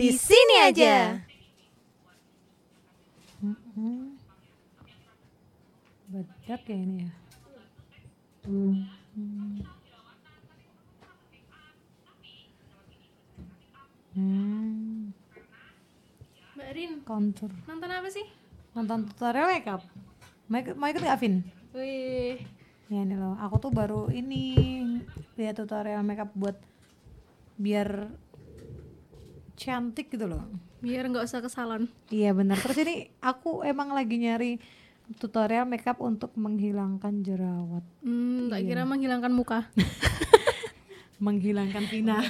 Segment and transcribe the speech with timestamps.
[0.00, 1.20] di sini aja.
[6.08, 7.10] Bedak ya ini ya.
[14.10, 15.12] Hmm,
[16.56, 17.52] Mbak Rin, kontur.
[17.68, 18.26] nonton apa sih?
[18.74, 19.84] Nonton tutorial makeup.
[20.50, 21.46] Mau ikut, mau ikut gak, Vin?
[21.70, 22.42] Wih,
[22.90, 24.82] Ya ini loh, aku tuh baru ini
[25.38, 26.58] lihat tutorial makeup buat
[27.54, 28.10] biar
[29.60, 30.40] cantik gitu loh.
[30.80, 31.84] biar nggak usah ke salon.
[32.08, 32.56] Iya benar.
[32.56, 34.56] Terus ini aku emang lagi nyari
[35.20, 39.68] tutorial makeup untuk menghilangkan jerawat, Hmm, tak kira menghilangkan muka.
[41.24, 42.24] menghilangkan Vina.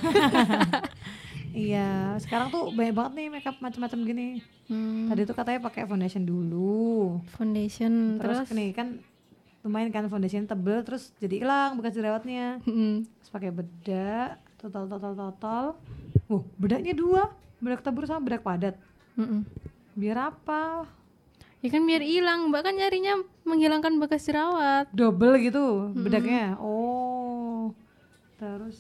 [1.55, 4.27] iya, sekarang tuh banyak banget nih makeup macam-macam gini.
[4.67, 7.21] Hmm, Tadi tuh katanya pakai foundation dulu.
[7.37, 8.99] foundation Terus, terus, nih kan
[9.61, 12.59] lumayan kan foundation tebel terus jadi hilang bekas jerawatnya.
[12.65, 15.65] Hmm, Terus pakai bedak, total total total.
[16.29, 18.77] Uh, bedaknya dua, bedak tebur sama bedak padat.
[19.17, 19.43] mm-mm.
[19.97, 20.85] Biar apa?
[21.65, 24.87] Ya kan biar hilang, Mbak kan nyarinya menghilangkan bekas jerawat.
[24.95, 27.75] double gitu bedaknya oh
[28.39, 28.79] terus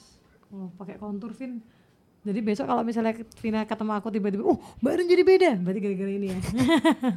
[0.55, 1.59] oh, pakai kontur Vin
[2.23, 6.13] jadi besok kalau misalnya Vina ketemu aku tiba-tiba oh mbak Rin jadi beda berarti gara-gara
[6.13, 6.39] ini ya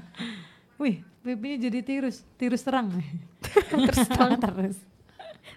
[0.82, 2.90] wih pipinya jadi tirus tirus terang
[3.88, 4.78] terus terang terus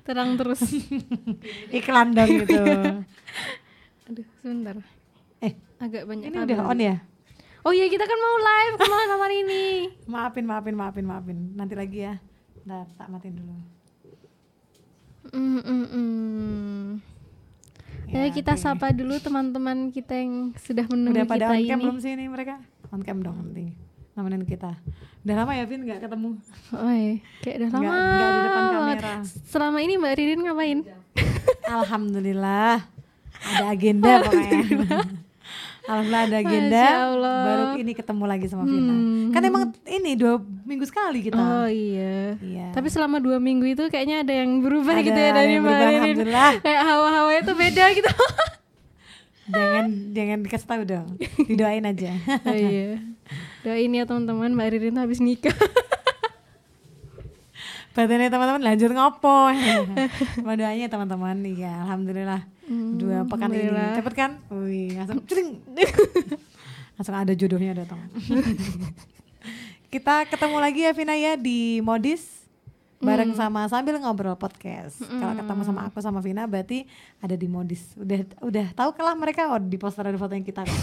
[0.06, 0.62] Terang terus.
[1.76, 2.62] iklan dong gitu
[4.06, 4.78] Aduh, sebentar.
[5.38, 6.96] eh Agak banyak ini udah on ya
[7.60, 9.64] Oh iya, kita kan mau live ke mana hari ini.
[10.08, 12.14] maafin maafin maafin maafin nanti lagi ya
[12.62, 13.54] Ntar tak matiin dulu
[15.26, 16.86] Mm, mm, mm.
[18.06, 18.62] Ya, kita oke.
[18.62, 21.82] sapa dulu teman-teman kita yang sudah menunggu udah pada kita on cam ini.
[21.82, 23.74] belum sih ini mereka on cam dong nanti
[24.16, 24.72] nemenin kita
[25.22, 26.40] udah lama ya Vin nggak ketemu
[26.72, 27.82] Oh iya, kayak udah lama.
[27.82, 29.14] Nggak- nggak di depan kamera.
[29.44, 30.78] Selama ini Mbak Ririn ngapain?
[31.66, 32.74] Alhamdulillah
[33.36, 34.60] ada agenda pokoknya.
[35.86, 36.84] Alhamdulillah ada agenda.
[37.18, 38.90] Baru ini ketemu lagi sama Vina.
[38.90, 39.30] Hmm.
[39.30, 41.38] Kan emang ini dua minggu sekali kita.
[41.38, 42.34] Oh iya.
[42.38, 42.66] Iya.
[42.70, 45.90] Tapi selama dua minggu itu kayaknya ada yang berubah Ada- gitu ya dari Mbak Ririn.
[45.92, 46.50] Alhamdulillah.
[46.58, 48.10] Kayak hawa-hawanya tuh beda gitu.
[49.54, 51.06] jangan jangan dikasih tahu dong.
[51.44, 52.10] Didoain aja.
[52.50, 52.98] oh iya.
[53.66, 55.52] Doain ya teman-teman Mbak Ririn tuh habis nikah.
[57.96, 59.48] Badannya teman-teman lanjut ngopo.
[60.36, 61.40] Sama doanya teman-teman.
[61.40, 62.44] Iya, alhamdulillah.
[62.68, 63.72] Dua pekan ini.
[63.72, 64.30] Cepet kan?
[64.52, 65.64] Wih, langsung cering.
[67.00, 68.00] langsung ada jodohnya datang.
[69.92, 72.44] Kita ketemu lagi ya Vina ya di Modis
[73.00, 75.00] bareng sama sambil ngobrol podcast.
[75.00, 76.84] Kalau ketemu sama aku sama Vina berarti
[77.22, 77.96] ada di Modis.
[77.96, 80.80] Udah udah tahu kalah mereka oh di poster ada fotonya kita kan.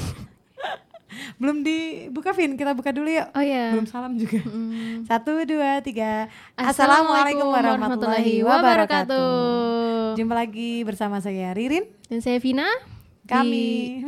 [1.36, 3.28] Belum dibuka Vin, kita buka dulu yuk.
[3.32, 3.72] Oh iya.
[3.72, 4.40] Belum salam juga.
[4.40, 5.06] Mm.
[5.06, 6.28] Satu, dua, tiga.
[6.54, 10.14] Assalamualaikum warahmatullahi wabarakatuh.
[10.14, 11.86] Jumpa lagi bersama saya Ririn.
[12.06, 12.66] Dan saya Vina.
[13.24, 14.04] Kami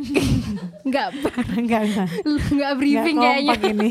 [0.84, 1.06] Nggak
[1.56, 2.08] enggak enggak.
[2.52, 3.72] nggak briefing Nggak kayaknya.
[3.72, 3.90] ini.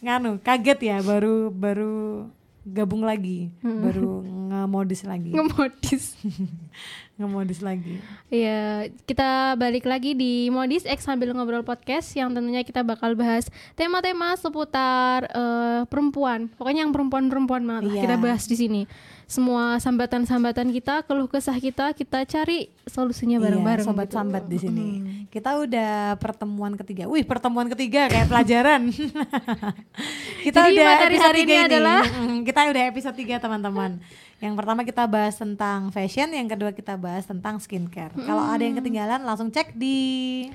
[0.00, 2.26] Nganu, kaget ya baru baru
[2.64, 5.32] gabung lagi, baru ngemodis lagi.
[5.32, 6.16] Ngemodis.
[7.18, 7.98] ngemodis lagi.
[8.30, 13.50] Iya, kita balik lagi di Modis X sambil ngobrol podcast yang tentunya kita bakal bahas
[13.74, 16.46] tema-tema seputar eh, perempuan.
[16.54, 18.02] Pokoknya yang perempuan-perempuan banget Iya.
[18.06, 18.82] kita bahas di sini.
[19.28, 23.84] Semua sambatan-sambatan kita, keluh kesah kita, kita cari solusinya bareng-bareng.
[23.84, 24.48] Iya, sobat gitu.
[24.48, 24.86] di sini.
[25.28, 27.04] Kita udah pertemuan ketiga.
[27.04, 28.88] Wih, pertemuan ketiga kayak pelajaran.
[30.46, 32.04] kita Jadi udah materi hari tiga ini adalah-
[32.40, 33.90] kita udah episode 3 teman-teman.
[34.38, 38.14] Yang pertama kita bahas tentang fashion, yang kedua kita bahas tentang skincare.
[38.14, 39.98] Kalau ada yang ketinggalan langsung cek di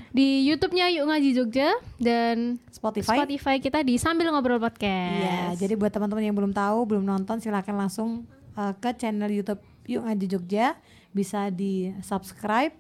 [0.08, 3.20] Di YouTube-nya Yuk Ngaji Jogja dan Spotify.
[3.20, 5.20] Spotify kita di Sambil Ngobrol Podcast.
[5.20, 8.24] Iya, jadi buat teman-teman yang belum tahu, belum nonton silahkan langsung
[8.56, 10.80] uh, ke channel YouTube Yuk Ngaji Jogja,
[11.12, 12.72] bisa di subscribe,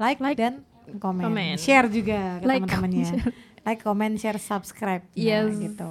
[0.00, 0.64] like, dan
[0.96, 1.20] komen.
[1.20, 1.60] Komen.
[1.60, 3.28] share juga ke Like, teman-temannya.
[3.66, 5.58] Like, comment, share, subscribe, Nah, Yes.
[5.58, 5.90] gitu.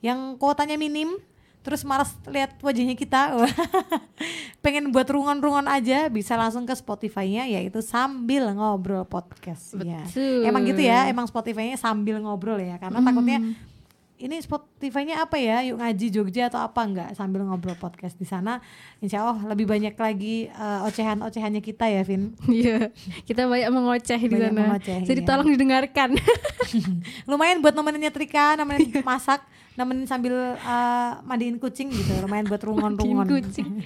[0.00, 1.20] Yang kuotanya minim,
[1.60, 3.36] terus malas lihat wajahnya kita,
[4.64, 9.76] pengen buat rungon-rungon aja, bisa langsung ke Spotify-nya, yaitu sambil ngobrol podcast.
[9.80, 10.02] Ya.
[10.04, 10.48] Betul.
[10.48, 13.38] Emang gitu ya, emang Spotify-nya sambil ngobrol ya, karena takutnya
[14.20, 15.64] ini Spotify-nya apa ya?
[15.64, 18.60] Yuk ngaji Jogja atau apa enggak sambil ngobrol podcast di sana.
[19.00, 22.36] Insya Allah lebih banyak lagi eh, ocehan-ocehannya kita ya, Vin.
[22.60, 22.92] Iya,
[23.24, 24.76] kita banyak mengoceh di sana.
[24.76, 25.28] mengoceh, Jadi iya.
[25.28, 26.10] tolong didengarkan.
[27.30, 29.40] Lumayan buat nemenin nyetrika, nemenin masak,
[29.80, 32.12] nemenin sambil eh, mandiin kucing gitu.
[32.20, 33.26] Lumayan buat rungon-rungon.
[33.26, 33.80] Kucing.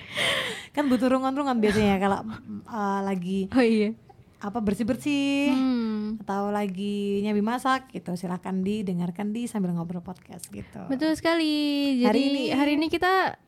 [0.74, 2.26] kan butuh rungon-rungon biasanya kalau
[2.66, 3.94] eh, lagi oh iya.
[4.44, 6.20] Apa bersih-bersih Hmm.
[6.20, 8.12] atau lagi nyabi masak gitu.
[8.12, 10.84] Silahkan didengarkan di sambil ngobrol podcast gitu.
[10.86, 11.96] Betul sekali.
[11.98, 13.40] Jadi Hari hari ini- ini, kita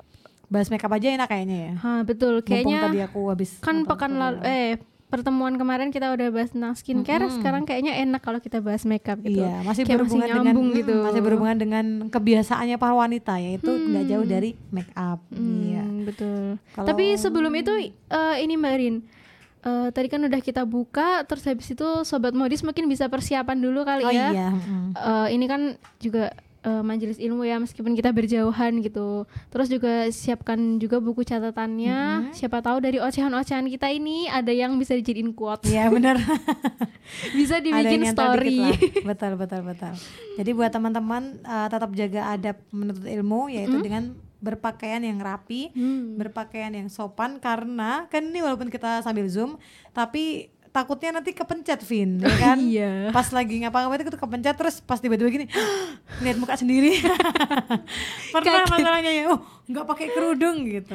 [0.46, 1.72] Bahas makeup aja enak kayaknya ya.
[1.76, 6.30] ha betul Mumpung tadi kayaknya aku habis kan pekan lalu eh pertemuan kemarin kita udah
[6.30, 9.38] bahas tentang skincare, sekarang kayaknya enak kalau kita bahas makeup gitu.
[9.38, 10.94] Iya, masih Kayak berhubungan dengan nyambung hmm, gitu.
[11.02, 15.18] masih berhubungan dengan kebiasaannya para wanita yaitu nggak jauh dari make up.
[15.30, 15.82] Iya.
[15.82, 16.58] Hmm, betul.
[16.74, 18.94] Kalau- Tapi sebelum itu eh, ini Mbak Rin,
[19.66, 23.82] eh, tadi kan udah kita buka, terus habis itu sobat modis mungkin bisa persiapan dulu
[23.82, 24.30] kali Oh ya.
[24.30, 24.94] iya, mm.
[24.94, 26.30] Eh, ini kan juga
[26.62, 29.22] eh, majelis ilmu ya meskipun kita berjauhan gitu.
[29.50, 32.30] Terus juga siapkan juga buku catatannya.
[32.34, 35.70] Siapa tahu dari ocehan-ocehan kita ini ada yang bisa dijadiin quotes.
[35.70, 36.18] Iya benar.
[37.38, 38.66] bisa dibikin story.
[39.08, 39.94] Betul betul betul.
[40.36, 46.14] Jadi buat teman-teman uh, tetap jaga adab menuntut ilmu yaitu dengan berpakaian yang rapi, Hmm.
[46.14, 49.58] berpakaian yang sopan karena kan ini walaupun kita sambil zoom
[49.90, 52.58] tapi takutnya nanti kepencet Vin ya kan?
[52.60, 53.08] Iya.
[53.08, 55.46] pas lagi ngapa-ngapain itu kepencet terus pas tiba-tiba gini
[56.22, 57.00] lihat muka sendiri.
[58.32, 60.94] Pernah masalahnya ya oh nggak pakai kerudung gitu.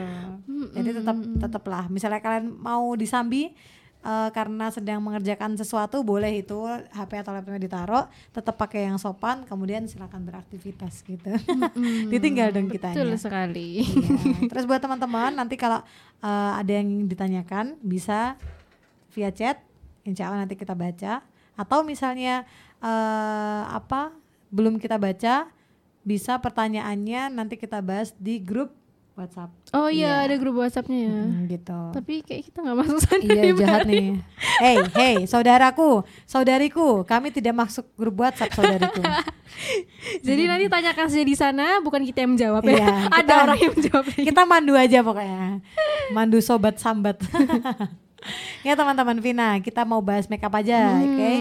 [0.72, 1.84] Jadi tetap tetaplah.
[1.88, 3.52] Misalnya kalian mau disambi
[4.02, 6.58] eh, karena sedang mengerjakan sesuatu boleh itu
[6.94, 11.32] HP atau laptopnya ditaruh tetap pakai yang sopan kemudian silakan beraktivitas gitu
[12.14, 13.82] ditinggal dong kitanya Betul sekali.
[13.82, 14.50] Iya.
[14.52, 15.82] Terus buat teman-teman nanti kalau
[16.22, 18.36] eh, ada yang ditanyakan bisa
[19.12, 19.60] via chat,
[20.08, 21.22] insya Allah nanti kita baca.
[21.58, 22.48] Atau misalnya
[22.80, 24.14] eh, apa
[24.52, 25.48] belum kita baca,
[26.02, 28.74] bisa pertanyaannya nanti kita bahas di grup
[29.22, 29.50] WhatsApp.
[29.72, 30.26] Oh iya, Iya.
[30.26, 31.14] ada grup WhatsAppnya ya.
[31.22, 31.80] Hmm, gitu.
[31.92, 33.22] Tapi kayak kita nggak masuk sana.
[33.22, 33.88] Iya jahat Mbak.
[33.88, 34.08] nih.
[34.58, 35.90] Hey, hey, saudaraku,
[36.26, 39.00] saudariku, kami tidak masuk grup WhatsApp saudariku.
[40.22, 42.74] Jadi nanti tanyakan saja di sana, bukan kita yang menjawab ya.
[42.74, 44.04] Iya, ada kita- orang yang menjawab.
[44.10, 45.44] kita mandu aja pokoknya
[46.10, 47.16] mandu sobat sambat
[48.62, 51.04] ya teman-teman Vina kita mau bahas makeup aja Hmm.
[51.08, 51.32] oke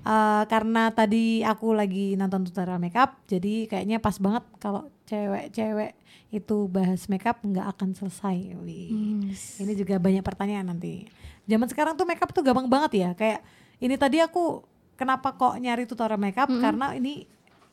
[0.00, 5.96] Eh, karena tadi aku lagi nonton tutorial makeup jadi kayaknya pas banget kalau cewek-cewek
[6.28, 8.92] itu bahas makeup nggak akan selesai Wih.
[8.92, 9.32] Hmm.
[9.64, 11.08] ini juga banyak pertanyaan nanti
[11.48, 13.40] zaman sekarang tuh makeup tuh gampang banget ya kayak
[13.80, 14.60] ini tadi aku
[14.94, 16.60] kenapa kok nyari tutorial makeup Hmm.
[16.60, 17.24] karena ini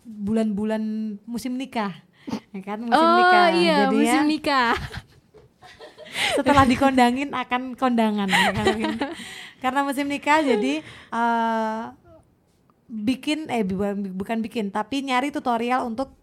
[0.01, 0.79] bulan-bulan
[1.25, 1.91] musim nikah
[2.55, 4.73] ya kan musim Oh nikah iya, Jadi musim ya, nikah.
[6.39, 8.65] setelah dikondangin akan kondangan ya kan,
[9.63, 10.79] karena musim nikah jadi
[11.11, 11.83] eh,
[12.85, 13.65] bikin eh
[14.13, 16.13] bukan bikin tapi nyari tutorial untuk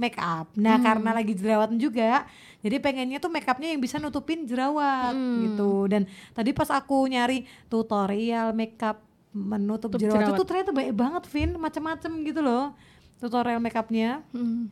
[0.00, 2.24] make up nah karena lagi jerawatan juga
[2.60, 5.12] jadi pengennya tuh make upnya yang bisa nutupin jerawat
[5.42, 6.02] gitu dan
[6.32, 10.34] tadi pas aku nyari tutorial make up menutup Tutup jerawat, jerawat.
[10.34, 12.72] itu ternyata banyak banget Vin macam-macam gitu loh
[13.16, 14.66] tutorial make upnya Hmm.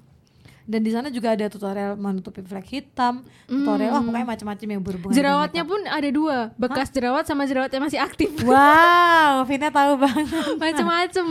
[0.64, 5.16] dan di sana juga ada tutorial menutupi flek hitam, tutorial oh pokoknya macam-macam yang berhubungan.
[5.16, 8.28] Jerawatnya pun ada dua, bekas jerawat sama jerawat yang masih aktif.
[8.42, 10.28] Wow, Vina tahu banget.
[10.60, 11.24] Macem-macem.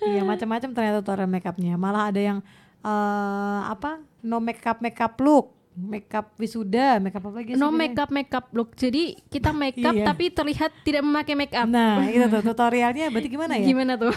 [0.00, 1.74] Iya macam-macam ternyata tutorial makeupnya.
[1.74, 2.38] Malah ada yang
[2.78, 7.54] eh apa no makeup makeup look, makeup wisuda, makeup apa lagi?
[7.54, 8.74] No makeup makeup look.
[8.74, 10.06] Jadi kita makeup Iya.
[10.06, 11.66] tapi terlihat tidak memakai makeup.
[11.70, 13.66] Nah itu tuh tutorialnya berarti gimana ya?
[13.66, 14.10] Gimana tuh?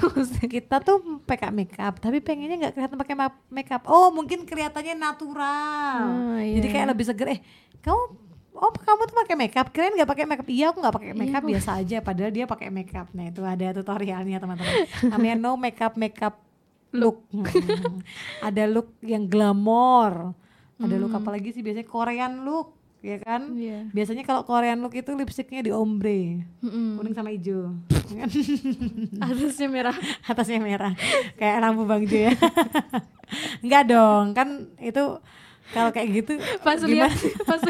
[0.45, 3.81] Kita tuh pakai makeup, tapi pengennya nggak kelihatan pakai ma- makeup.
[3.85, 6.01] Oh mungkin kelihatannya natural.
[6.41, 6.73] Jadi iya.
[6.73, 7.27] kayak lebih seger.
[7.37, 7.39] Eh
[7.81, 10.45] kamu Oh kamu tuh pakai makeup, keren nggak pakai makeup?
[10.45, 11.97] Iya aku nggak pakai makeup biasa aja.
[11.97, 13.07] Padahal dia pakai makeup.
[13.09, 14.85] Nah itu ada tutorialnya teman-teman.
[15.07, 16.37] Namanya no makeup makeup
[16.91, 17.27] look.
[17.31, 17.47] Hmm.
[18.47, 20.35] ada look yang glamor.
[20.81, 22.73] Ada look apa lagi sih biasanya Korean look,
[23.05, 23.53] ya kan?
[23.53, 23.85] Iya.
[23.93, 26.97] Biasanya kalau Korean look itu lipstiknya di ombre, Mm-mm.
[26.97, 27.77] kuning sama hijau.
[29.23, 29.95] Atasnya merah.
[30.29, 30.93] atasnya merah
[31.39, 32.33] kayak lampu bang Jo ya
[33.63, 35.03] enggak dong kan itu
[35.71, 36.33] kalau kayak gitu
[36.65, 37.13] Pas lihat
[37.49, 37.61] pas,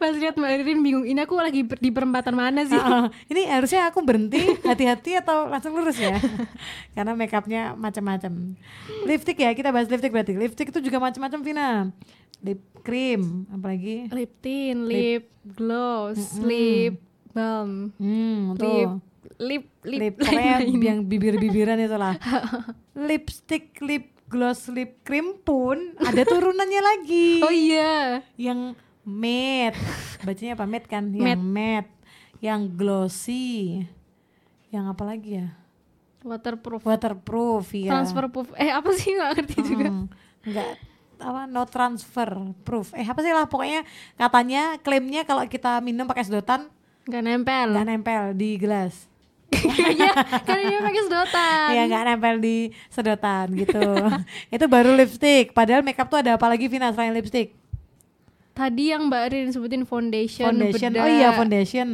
[0.00, 1.04] pas lihat Mbak Ririn bingung.
[1.04, 2.78] Ini aku lagi di perempatan mana sih?
[2.78, 6.16] Ah, ini harusnya aku berhenti hati-hati atau langsung lurus ya?
[6.96, 8.56] Karena makeupnya macam-macam.
[9.04, 10.32] Lipstick ya kita bahas lipstick berarti.
[10.34, 11.70] Lipstick itu juga macam-macam Vina.
[12.40, 14.08] Lip cream apalagi?
[14.12, 17.00] Lip tint, lip gloss, lip
[17.36, 18.90] balm, hmm lip
[19.36, 22.16] lip lip, lip pokoknya yang bibir-bibiran itulah.
[22.96, 27.28] Lipstick lip gloss lip cream pun ada turunannya lagi.
[27.46, 28.20] Oh iya.
[28.34, 29.78] yang matte.
[30.22, 30.66] Bacanya apa?
[30.66, 31.04] Matte kan?
[31.08, 31.92] Yang matte.
[32.38, 33.80] yang glossy.
[34.68, 35.48] Yang apa lagi ya?
[36.20, 36.82] Waterproof.
[36.82, 38.50] waterproof ya Transfer proof.
[38.54, 39.14] Eh apa sih?
[39.14, 39.88] Nggak ngerti juga.
[39.88, 40.06] Hmm,
[40.42, 40.68] enggak
[41.16, 41.40] apa?
[41.46, 42.28] No transfer
[42.60, 43.46] proof eh apa sih lah?
[43.46, 46.68] Pokoknya katanya klaimnya kalau kita minum pakai sedotan
[47.06, 47.68] Nggak nempel.
[47.72, 49.06] nggak nempel di gelas
[49.46, 50.10] Iya,
[50.42, 51.68] karena dia pakai sedotan.
[51.70, 52.56] ya nggak nempel di
[52.90, 53.82] sedotan gitu
[54.54, 57.54] itu baru lipstick padahal makeup tuh ada apa lagi Vina selain lipstick
[58.56, 61.88] Tadi yang Mbak Rin sebutin foundation, foundation bedak, oh iya foundation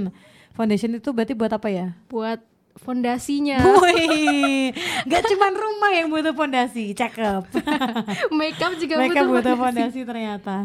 [0.54, 2.38] foundation itu berarti buat apa ya buat
[2.78, 3.60] fondasinya.
[3.84, 4.72] Wih,
[5.04, 7.44] nggak cuma rumah yang butuh fondasi, cakep.
[8.38, 10.00] Makeup juga Mereka butuh butuh fondasi.
[10.02, 10.56] ternyata.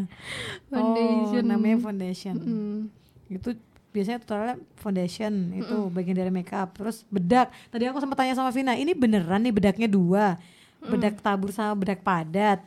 [0.71, 1.43] Foundation.
[1.43, 2.35] Oh, namanya foundation.
[2.39, 2.79] Hmm.
[3.27, 6.75] Itu biasanya tutorialnya foundation itu bagian dari makeup.
[6.77, 7.49] Terus bedak.
[7.69, 10.37] Tadi aku sempat tanya sama Vina ini beneran nih bedaknya dua?
[10.77, 12.61] Bedak tabur sama bedak padat.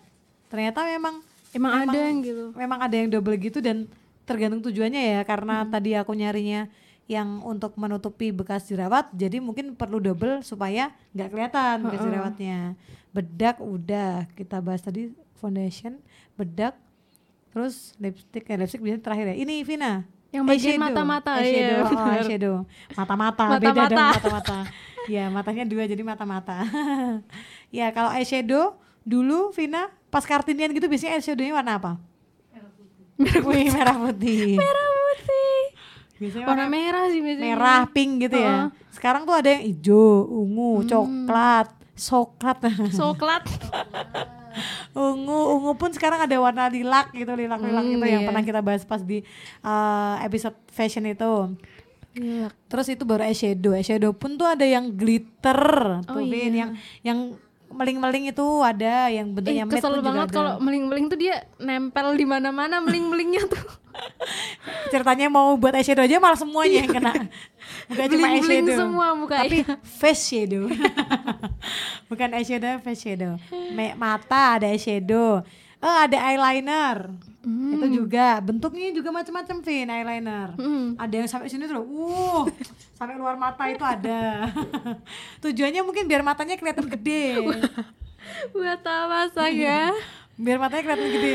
[0.50, 2.45] Ternyata memang Emang, Memang- ada yang gitu.
[2.55, 3.91] memang ada yang double gitu dan
[4.23, 5.21] tergantung tujuannya ya.
[5.27, 6.71] Karena tadi aku nyarinya
[7.11, 12.59] yang untuk menutupi bekas jerawat jadi mungkin perlu double supaya nggak kelihatan bekas jerawatnya.
[13.11, 15.11] Bedak udah kita bahas tadi
[15.43, 15.99] foundation
[16.39, 16.79] bedak
[17.50, 18.47] terus lipstick.
[18.47, 19.37] Ya lipstick biasanya terakhir ya.
[19.43, 20.87] Ini Vina Yang bagian eyeshadow.
[20.87, 22.14] mata-mata, eyeshadow, iya, oh, benar.
[22.22, 22.54] eyeshadow.
[22.94, 24.58] mata-mata beda dong mata-mata
[25.10, 26.56] ya matanya dua jadi mata-mata
[27.78, 31.92] ya kalau eyeshadow dulu Vina pas kartinian gitu biasanya eyeshadownya warna apa
[33.20, 34.56] Wih, merah putih.
[34.64, 35.60] Merah putih.
[36.16, 37.44] Biasanya Warna merah sih biasanya.
[37.52, 38.72] merah, pink gitu ya.
[38.88, 42.56] Sekarang tuh ada yang hijau, ungu, coklat, coklat.
[42.96, 43.44] Coklat.
[44.93, 48.29] Ungu, ungu pun sekarang ada warna lilac gitu, lilac-lilac Hmm, gitu yang iya.
[48.29, 49.23] pernah kita bahas pas di
[49.62, 51.55] uh, episode fashion itu.
[52.11, 52.50] Iya.
[52.67, 53.73] Terus itu baru eyeshadow.
[53.73, 55.61] Eyeshadow pun tuh ada yang glitter,
[56.02, 56.67] tuh Oh, Vin, iya.
[56.67, 56.71] yang
[57.07, 57.19] yang
[57.71, 62.26] meling-meling itu ada, yang Eh, bentuknya matte kesel banget kalau meling-meling tuh dia nempel di
[62.26, 63.62] mana-mana meling-melingnya tuh.
[64.90, 67.12] Ceritanya mau buat eyeshadow aja malah semuanya yang kena.
[67.90, 68.76] Bukan cuma eyeshadow.
[68.76, 69.62] semua muka tapi
[70.00, 70.64] face shadow.
[72.11, 73.38] Bukan eyeshadow face shadow.
[73.75, 75.42] Me- mata ada eyeshadow.
[75.80, 77.09] Oh ada eyeliner.
[77.40, 78.37] Itu juga.
[78.44, 80.49] Bentuknya juga macam-macam Vin eyeliner.
[80.61, 80.92] Hmm.
[81.00, 82.44] ada yang sampai sini tuh uh
[83.00, 84.52] sampai luar mata itu ada.
[85.42, 87.40] Tujuannya mungkin biar matanya kelihatan gede.
[88.52, 89.94] Buat apa saja?
[90.40, 91.32] biar matanya kelihatan gede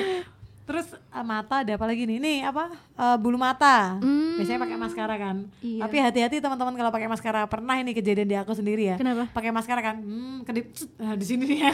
[0.66, 4.36] terus eh, mata ada apa lagi nih nih apa Eh, bulu mata Hmm.
[4.36, 5.82] biasanya pakai maskara kan Iya.
[5.82, 9.30] tapi hati-hati teman-teman kalau pakai maskara pernah ini kejadian di aku sendiri ya Kenapa?
[9.30, 11.60] pakai maskara kan hmm kedip nah, di sini nih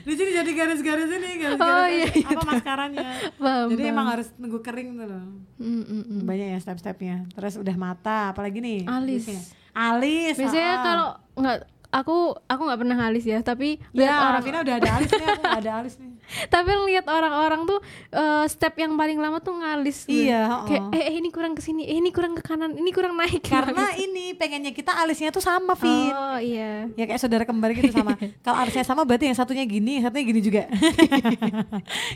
[0.00, 3.94] di sini jadi garis-garis ini garis-garis Oh, iya, iya, apa maskaranya Paham, jadi paham.
[3.94, 5.24] emang harus nunggu kering tuh loh
[5.56, 6.20] Mm, mm, mm.
[6.24, 9.22] banyak ya step-stepnya terus udah mata apalagi nih Alis.
[9.22, 9.42] biasanya?
[9.70, 10.82] alis Biasanya ah.
[10.82, 11.56] kalau nggak
[11.90, 15.26] aku aku nggak pernah alis ya, tapi lihat ya orang Vina udah ada alis nih
[15.26, 16.10] aku nggak ada alis nih
[16.54, 17.78] tapi lihat orang-orang tuh
[18.14, 20.06] eh, step yang paling lama tuh ngalis.
[20.06, 20.30] gitu.
[20.30, 20.94] Iya, Kayak oh.
[20.94, 23.42] eh, eh, ini kurang ke sini, eh ini kurang ke kanan, ini kurang naik.
[23.50, 26.86] karena ini pengennya kita alisnya tuh sama Vin Oh iya.
[26.94, 28.14] ya kayak saudara kembar gitu sama
[28.46, 30.62] kalau alisnya sama berarti yang satunya gini yang satunya gini juga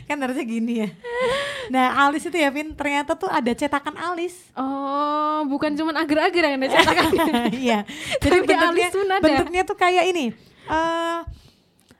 [0.07, 0.89] kan harusnya gini ya
[1.67, 6.61] nah alis itu ya Vin ternyata tuh ada cetakan alis Oh, bukan cuman agar-agar yang
[6.63, 7.11] ada cetakan.
[7.51, 7.83] iya
[8.23, 10.31] jadi bentuknya alis bentuknya tuh kayak ini
[10.65, 11.19] eh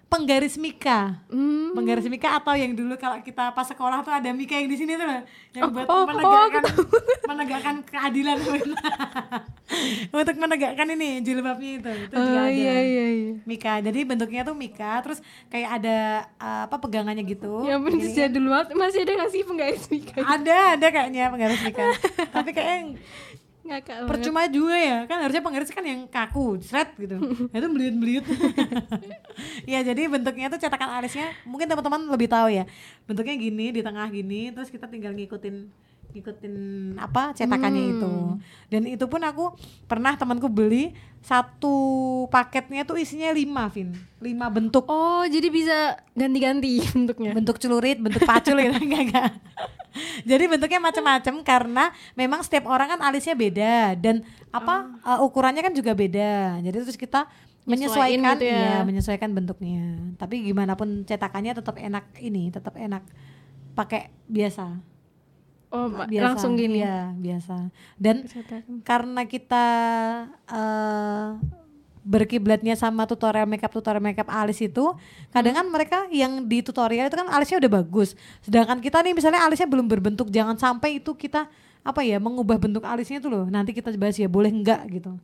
[0.06, 1.76] penggaris mika Hmm.
[1.76, 4.96] penggaris mika atau yang dulu kalau kita pas sekolah tuh ada mika yang di sini
[4.96, 5.06] tuh
[5.52, 6.64] yang buat oh, oh, menegakkan
[7.30, 8.38] menegakkan keadilan
[10.16, 13.34] untuk menegakkan ini jilbabnya itu itu juga Oh ada iya iya iya.
[13.44, 15.20] Mika, jadi bentuknya tuh Mika, terus
[15.50, 15.98] kayak ada
[16.40, 17.66] uh, apa pegangannya gitu.
[17.66, 18.14] Ya Gini.
[18.14, 20.22] jadul banget masih ada nggak sih penggaris Mika?
[20.22, 21.86] Ada, ada kayaknya penggaris Mika.
[22.36, 23.02] Tapi kayaknya
[23.66, 24.10] Ngakak banget.
[24.14, 27.18] percuma juga ya, kan harusnya penggaris kan yang kaku, seret gitu.
[27.18, 28.26] Nah, itu beliut-beliut.
[29.74, 32.70] ya jadi bentuknya tuh cetakan alisnya, mungkin teman-teman lebih tahu ya.
[33.10, 35.66] Bentuknya gini di tengah gini, terus kita tinggal ngikutin
[36.16, 36.56] ngikutin
[36.96, 38.40] apa cetakannya itu
[38.72, 39.52] dan itu pun aku
[39.84, 41.76] pernah temanku beli satu
[42.32, 43.92] paketnya tuh isinya lima Vin
[44.24, 47.34] lima bentuk Oh, jadi bisa ganti-ganti bentuknya.
[47.34, 49.32] bentuk celurit, bentuk pacul gitu enggak enggak.
[50.22, 54.22] Jadi bentuknya macam-macam karena memang setiap orang kan alisnya beda dan
[54.54, 56.62] apa uh, ukurannya kan juga beda.
[56.62, 57.26] Jadi terus kita
[57.66, 58.58] Nyesuaiin menyesuaikan gitu ya.
[58.62, 59.84] iya, menyesuaikan bentuknya.
[60.22, 63.02] Tapi gimana pun cetakannya tetap enak ini, tetap enak
[63.74, 64.95] pakai biasa.
[65.76, 66.26] Oh, biasa.
[66.32, 66.80] langsung gini.
[66.80, 67.56] Iya, biasa.
[68.00, 68.80] Dan Cetakan.
[68.88, 69.66] karena kita
[70.48, 71.30] eh
[72.06, 74.94] berkiblatnya sama tutorial makeup tutorial makeup alis itu
[75.34, 78.14] kadang kan mereka yang di tutorial itu kan alisnya udah bagus
[78.46, 81.50] sedangkan kita nih misalnya alisnya belum berbentuk jangan sampai itu kita
[81.82, 85.18] apa ya mengubah bentuk alisnya tuh loh nanti kita bahas ya boleh enggak gitu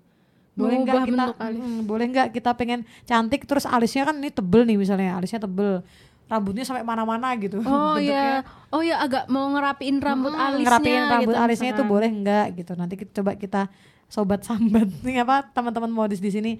[0.58, 1.62] boleh enggak kita alis.
[1.62, 5.86] mm, boleh enggak kita pengen cantik terus alisnya kan ini tebel nih misalnya alisnya tebel
[6.32, 7.68] rambutnya sampai mana-mana gitu Oh
[8.00, 8.08] bentuknya.
[8.40, 8.48] iya.
[8.70, 12.46] Oh ya agak mau ngerapiin rambut Hmm, alisnya ngerapiin rambut gitu alisnya itu boleh enggak
[12.56, 13.62] gitu nanti kita coba kita
[14.08, 16.52] sobat sambat nih apa teman-teman modis di sini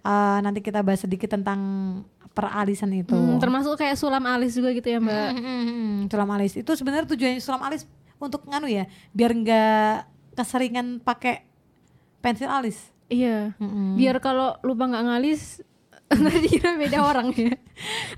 [0.00, 1.60] eh, nanti kita bahas sedikit tentang
[2.30, 5.28] peralisan itu Hmm, termasuk kayak sulam alis juga gitu ya, Mbak.
[5.28, 7.82] Hmm, hmm, hmm, sulam alis itu sebenarnya tujuannya sulam alis
[8.16, 11.46] untuk nganu ya biar enggak keseringan pakai
[12.18, 13.58] pensil alis Iya.
[13.58, 13.98] Mm-mm.
[13.98, 15.58] Biar kalau lupa nggak ngalis
[16.10, 17.54] nanti dikira beda orang ya.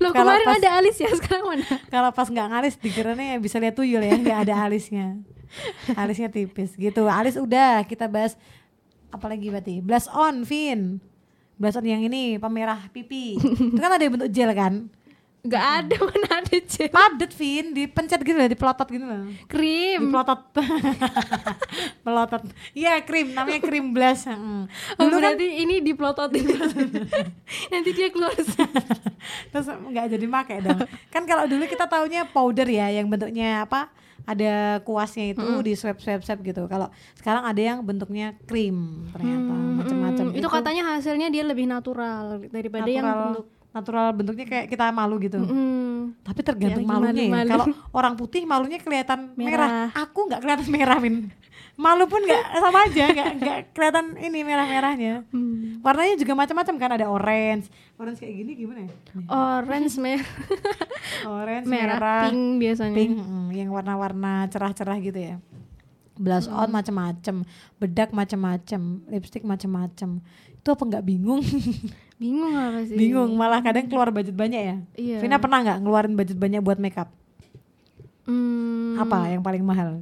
[0.01, 1.65] Loh Kalau kemarin pas- ada alis ya, sekarang mana?
[1.87, 5.21] kalau pas nggak ngalis dikiranya bisa lihat tuyul ya nggak ada alisnya.
[5.93, 7.05] Alisnya tipis gitu.
[7.05, 8.33] Alis udah kita bahas
[9.09, 9.77] apalagi berarti?
[9.79, 10.97] Blush on Vin.
[11.53, 13.37] Blush on yang ini pemerah pipi.
[13.37, 14.89] Itu kan ada bentuk gel kan
[15.43, 17.75] nggak ada mana ada gel padet Vin.
[17.75, 20.07] Dipencet gitu lah dipelotot gitu lah krim.
[20.07, 20.39] Dipelotot.
[22.07, 23.35] Melotot iya krim.
[23.35, 24.63] Namanya krim blush Heeh.
[24.99, 26.47] oh, berarti ini dipelototin
[27.71, 28.31] nanti dia keluar.
[29.51, 30.79] Terus nggak jadi make dong.
[31.11, 33.91] Kan kalau dulu kita taunya powder ya yang bentuknya apa
[34.23, 36.63] ada kuasnya itu di swab swab swab gitu.
[36.71, 36.87] Kalau
[37.19, 42.87] sekarang ada yang bentuknya krim ternyata macam-macam Hmm, itu katanya hasilnya dia lebih natural daripada
[42.87, 43.23] yang natural.
[43.35, 45.41] bentuk natural bentuknya kayak kita malu gitu.
[45.41, 47.31] Hmm, tapi tergantung Ya, malunya ya.
[47.33, 47.49] malu?
[47.49, 49.89] kalau orang putih malunya kelihatan merah, Merah.
[49.97, 51.33] aku nggak kelihatan merah Min.
[51.73, 55.81] Malu pun nggak sama aja nggak nggak kelihatan ini merah merahnya hmm.
[55.81, 57.65] warnanya juga macam-macam kan ada orange.
[57.97, 58.89] Orange kayak gini gimana ya?
[59.25, 60.29] Orange merah.
[61.33, 62.93] Orange merah, merah, pink biasanya.
[62.93, 65.35] Pink mm, yang warna-warna cerah-cerah gitu ya.
[66.13, 66.77] Blush on Hmm.
[66.77, 67.35] macam-macam.
[67.75, 68.81] Bedak macam-macam.
[69.07, 70.21] Lipstick macam-macam.
[70.53, 71.41] Itu apa nggak bingung
[72.23, 72.95] bingung apa sih?
[72.95, 74.75] Bingung malah kadang keluar budget banyak ya.
[74.95, 75.17] Iya.
[75.19, 77.11] Vina pernah nggak ngeluarin budget banyak buat makeup
[78.23, 79.99] Hmm, apa yang paling mahal?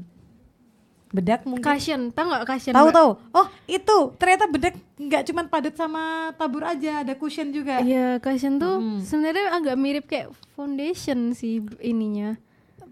[1.09, 1.65] Bedak mungkin?
[1.65, 2.07] Cushion.
[2.07, 3.09] Tau nggak cushion tahu tahu.
[3.31, 3.97] Oh itu.
[4.15, 7.81] Ternyata bedak nggak cuma padat sama tabur aja ada cushion juga.
[7.81, 8.99] Iya, cushion tuh Mm.
[9.01, 12.37] sebenarnya agak mirip kayak foundation sih ininya.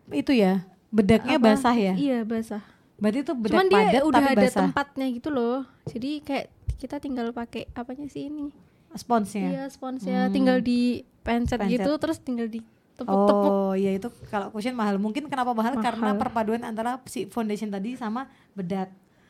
[0.09, 1.53] itu ya bedaknya Apa?
[1.53, 1.93] basah ya?
[1.93, 2.65] Iya, basah.
[2.97, 4.59] berarti itu bedak Cuman dia padat udah tapi ada basah.
[4.59, 5.57] tempatnya gitu loh.
[5.85, 6.45] Jadi kayak
[6.75, 8.49] kita tinggal pakai apanya sih ini?
[8.91, 10.33] Sponsnya Iya, sponsnya Hmm.
[10.33, 11.73] tinggal di pencet, Pencet.
[11.75, 13.51] gitu terus tinggal ditepuk-tepuk.
[13.51, 16.19] Oh iya itu kalau cushion mahal mungkin kenapa mahal, karena Mahal.
[16.19, 18.89] perpaduan antara si foundation tadi sama bedak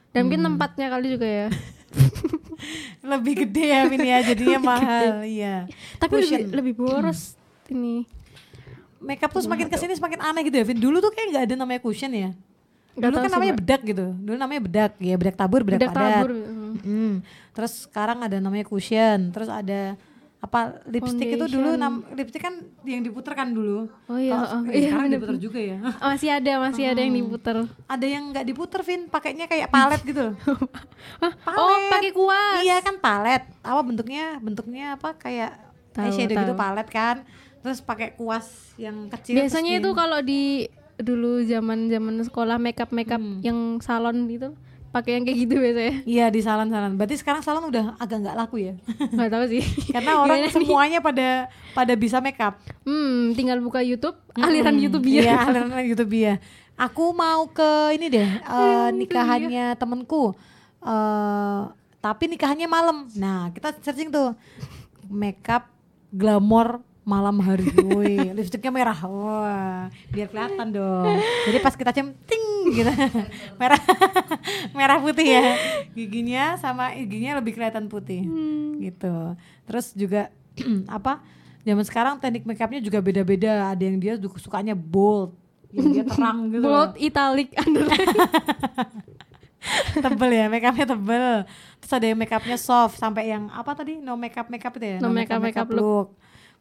[0.09, 0.47] Dan mungkin Hmm.
[0.53, 1.47] tempatnya kali juga ya.
[3.05, 6.49] lebih gede ya Min ya jadinya mahal iya Tapi lebih Cushion.
[6.51, 7.21] lebih boros
[7.67, 8.05] ini.
[8.99, 11.55] makeup tuh semakin ke sini semakin aneh gitu ya Vin dulu tuh kayak nggak ada
[11.55, 12.35] namanya cushion ya
[12.91, 13.61] Nggak dulu kan namanya Mbak.
[13.61, 16.31] bedak gitu dulu namanya bedak ya bedak tabur bedak, Bedak padat tabur.
[16.31, 16.73] hmm.
[16.79, 17.13] Mm.
[17.51, 19.95] terus sekarang ada namanya cushion terus ada
[20.39, 24.61] apa lipstick itu dulu nam, lipstick kan yang diputer kan dulu Oh iya, Kalau- oh,
[24.63, 25.15] eh, iya, sekarang bener.
[25.17, 27.21] diputer juga ya Oh, masih ada, masih ada yang Hmm.
[27.21, 27.57] diputer.
[27.85, 30.35] ada yang nggak diputer Vin pakainya kayak palet gitu loh
[31.49, 32.61] Oh, pakai kuas.
[32.61, 33.43] Iya kan palet.
[33.59, 34.39] Apa bentuknya?
[34.39, 35.51] Bentuknya apa kayak
[35.91, 36.57] Tahu, eyeshadow gitu tahu.
[36.57, 37.15] palet kan.
[37.59, 39.35] Terus pakai kuas yang kecil.
[39.35, 43.39] Biasanya itu kalau di dulu zaman zaman sekolah makeup makeup Hmm.
[43.39, 44.51] yang salon gitu
[44.89, 45.93] pakai yang kayak gitu biasanya.
[46.03, 46.97] Iya di salon-salon.
[46.97, 48.73] Berarti sekarang salon udah agak nggak laku ya.
[49.13, 49.61] Nggak tahu sih.
[49.87, 50.55] Karena orang Gimana nih?
[50.57, 51.27] semuanya pada
[51.71, 52.57] pada bisa makeup.
[52.81, 55.37] Hmm, tinggal buka YouTube, aliran Hmm, YouTube Iya, ya.
[55.45, 56.41] aliran YouTube ya.
[56.73, 60.33] Aku mau ke ini deh, eh, nikahannya temenku.
[60.81, 61.61] eh
[61.99, 63.11] tapi nikahannya malam.
[63.13, 64.33] Nah, kita searching tuh
[65.05, 65.67] makeup
[66.09, 67.65] glamor malam hari.
[67.73, 68.99] Woi, lipstiknya merah.
[69.01, 71.17] Wah, biar kelihatan dong.
[71.49, 72.91] Jadi pas kita cium ting gitu.
[73.57, 73.81] merah
[74.77, 75.57] merah putih ya.
[75.97, 78.29] Giginya sama giginya lebih kelihatan putih.
[78.77, 79.15] Gitu.
[79.65, 80.29] Terus juga
[80.97, 81.25] apa?
[81.65, 83.73] Zaman sekarang teknik makeupnya juga beda-beda.
[83.73, 85.33] Ada yang dia su- sukanya bold,
[85.73, 86.61] yang dia terang gitu.
[86.61, 88.09] Bold italic underline.
[90.05, 91.27] tebel ya, makeupnya tebel.
[91.83, 93.97] Terus ada yang makeupnya soft sampai yang apa tadi?
[93.99, 94.97] No makeup makeup itu ya?
[95.01, 96.15] No makeup, makeup look.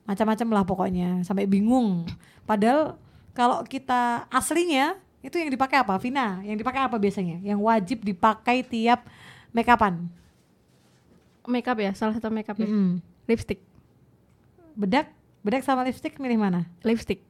[0.09, 2.09] Macam-macam lah pokoknya, sampai bingung.
[2.49, 2.97] Padahal
[3.37, 5.93] kalau kita aslinya itu yang dipakai apa?
[6.01, 7.37] Vina, yang dipakai apa biasanya?
[7.45, 9.05] Yang wajib dipakai tiap
[9.53, 10.09] makeupan.
[11.49, 12.69] makeup ya, salah satu makeup ya.
[12.69, 13.01] Mm-mm.
[13.25, 13.61] Lipstick,
[14.77, 15.09] Bedak,
[15.41, 16.69] bedak sama lipstick milih mana?
[16.85, 17.25] lipstick.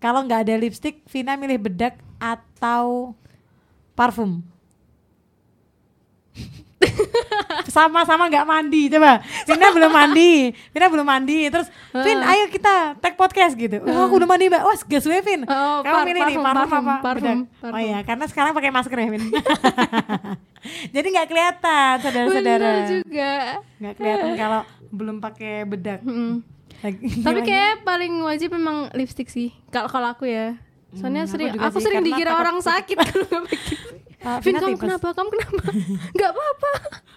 [0.00, 3.16] Kalau nggak ada lipstick, Vina milih bedak atau
[3.96, 4.44] parfum?
[7.66, 9.18] Sama-sama nggak mandi, coba.
[9.44, 10.32] Vina belum mandi,
[10.68, 11.38] Vina belum mandi.
[11.46, 13.78] Terus, Vin, ayo kita tag podcast gitu.
[13.80, 14.62] Oh, aku udah mandi mbak.
[14.62, 15.42] Wah, gas gue, Vin.
[15.42, 16.94] Oh, Kamu par- milih nih parfum, parfum, parfum, apa?
[17.00, 17.36] parfum, Bedak.
[17.36, 17.80] Oh parfum.
[17.80, 19.24] iya, karena sekarang pakai masker ya, Vin.
[20.90, 22.64] Jadi nggak kelihatan, saudara-saudara.
[22.64, 23.32] Bener juga.
[23.78, 26.00] Nggak kelihatan kalau belum pakai bedak.
[26.00, 26.40] Mm.
[26.80, 29.52] Lagi- Tapi kayak paling wajib memang lipstick sih.
[29.68, 30.56] Kalau kalau aku ya.
[30.94, 33.66] Soalnya Hmm, aku sering aku sih, sering dikira orang sakit kalau nggak pakai.
[34.24, 34.82] Ah, Vin kamu tipes.
[34.88, 35.08] kenapa?
[35.12, 35.62] Kamu kenapa?
[36.18, 36.70] Gak apa-apa.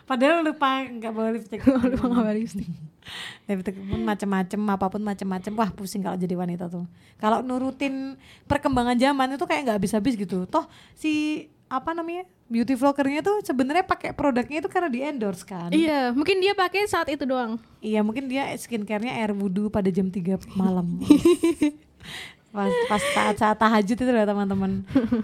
[0.08, 1.60] Padahal lupa nggak bawa lipstick.
[1.64, 2.68] Lupa nggak bawa lipstick.
[3.48, 5.52] lipstick pun macem-macem, apa pun macem-macem.
[5.56, 6.84] Wah pusing kalau jadi wanita tuh.
[7.20, 10.44] Kalau nurutin perkembangan zaman itu kayak nggak habis-habis gitu.
[10.48, 15.68] Toh si apa namanya beauty vloggernya tuh sebenarnya pakai produknya itu karena di endorse kan.
[15.76, 17.60] Iya, mungkin dia pakai saat itu doang.
[17.84, 20.88] Iya mungkin dia skincare-nya air wudhu pada jam 3 malam.
[22.58, 24.82] pas pas saat saat tahajud itu loh teman-teman.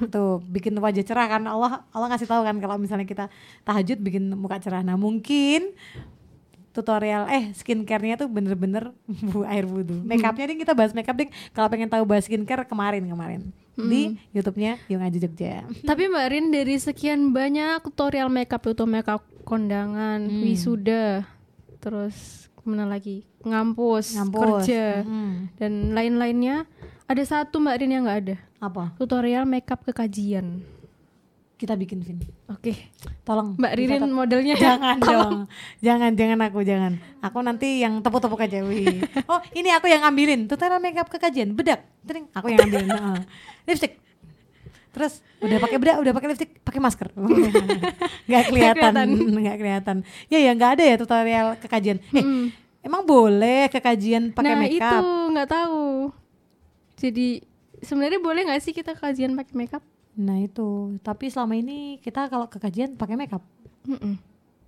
[0.07, 1.41] Tuh bikin wajah cerah kan.
[1.43, 3.25] Allah Allah ngasih tahu kan kalau misalnya kita
[3.63, 4.85] tahajud bikin muka cerah.
[4.85, 5.73] Nah mungkin
[6.69, 10.01] tutorial eh skincare-nya tuh bener-bener bu air wudhu.
[10.01, 11.29] Makeupnya nih kita bahas makeup ding.
[11.49, 13.41] Kalau pengen tahu bahas skincare kemarin kemarin.
[13.73, 15.65] Di YouTube-nya Yung Aji Jogja.
[15.81, 20.45] Tapi Mbak Rin dari sekian banyak tutorial makeup itu makeup kondangan, Hmm.
[20.45, 21.25] wisuda,
[21.77, 23.25] terus ke mana lagi?
[23.43, 24.41] Ngampus, Ngampus.
[24.63, 25.33] kerja Mm.
[25.57, 26.63] dan lain-lainnya
[27.05, 28.95] ada satu mbak Rin yang nggak ada Apa?
[28.95, 30.63] tutorial makeup kekajian
[31.53, 32.19] Kita bikin Vin.
[32.45, 32.73] oke
[33.23, 33.55] Tolong.
[33.55, 35.47] mbak Ririn modelnya Jangan dong.
[35.79, 36.93] Jangan, jangan aku, jangan.
[37.21, 38.99] Aku nanti yang tepuk-tepuk aja, wih.
[39.23, 40.43] Oh, ini aku yang ngambilin.
[40.45, 41.87] Tutorial makeup kekajian, bedak.
[42.03, 42.89] Tering, aku yang ngambilin.
[42.91, 43.17] Heeh.
[43.63, 43.95] Lipstick.
[44.91, 47.07] Terus udah pakai bedak, udah pakai lipstick, pakai masker.
[48.27, 48.93] Nggak kelihatan,
[49.33, 49.97] nggak kelihatan.
[50.27, 51.97] Ya ya nggak ada ya tutorial kekajian.
[52.09, 52.45] Eh, Mm.
[52.83, 54.99] emang boleh kekajian pakai nah makeup?
[54.99, 55.83] itu nggak tahu
[57.03, 57.43] jadi
[57.83, 62.45] sebenarnya boleh nggak sih kita kajian pakai makeup Nah itu, tapi selama ini kita kalau
[62.45, 63.41] kekajian pakai makeup.
[63.89, 64.21] Mm-mm.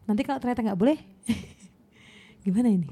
[0.10, 0.98] Nanti kalau ternyata nggak boleh,
[2.46, 2.90] gimana ini?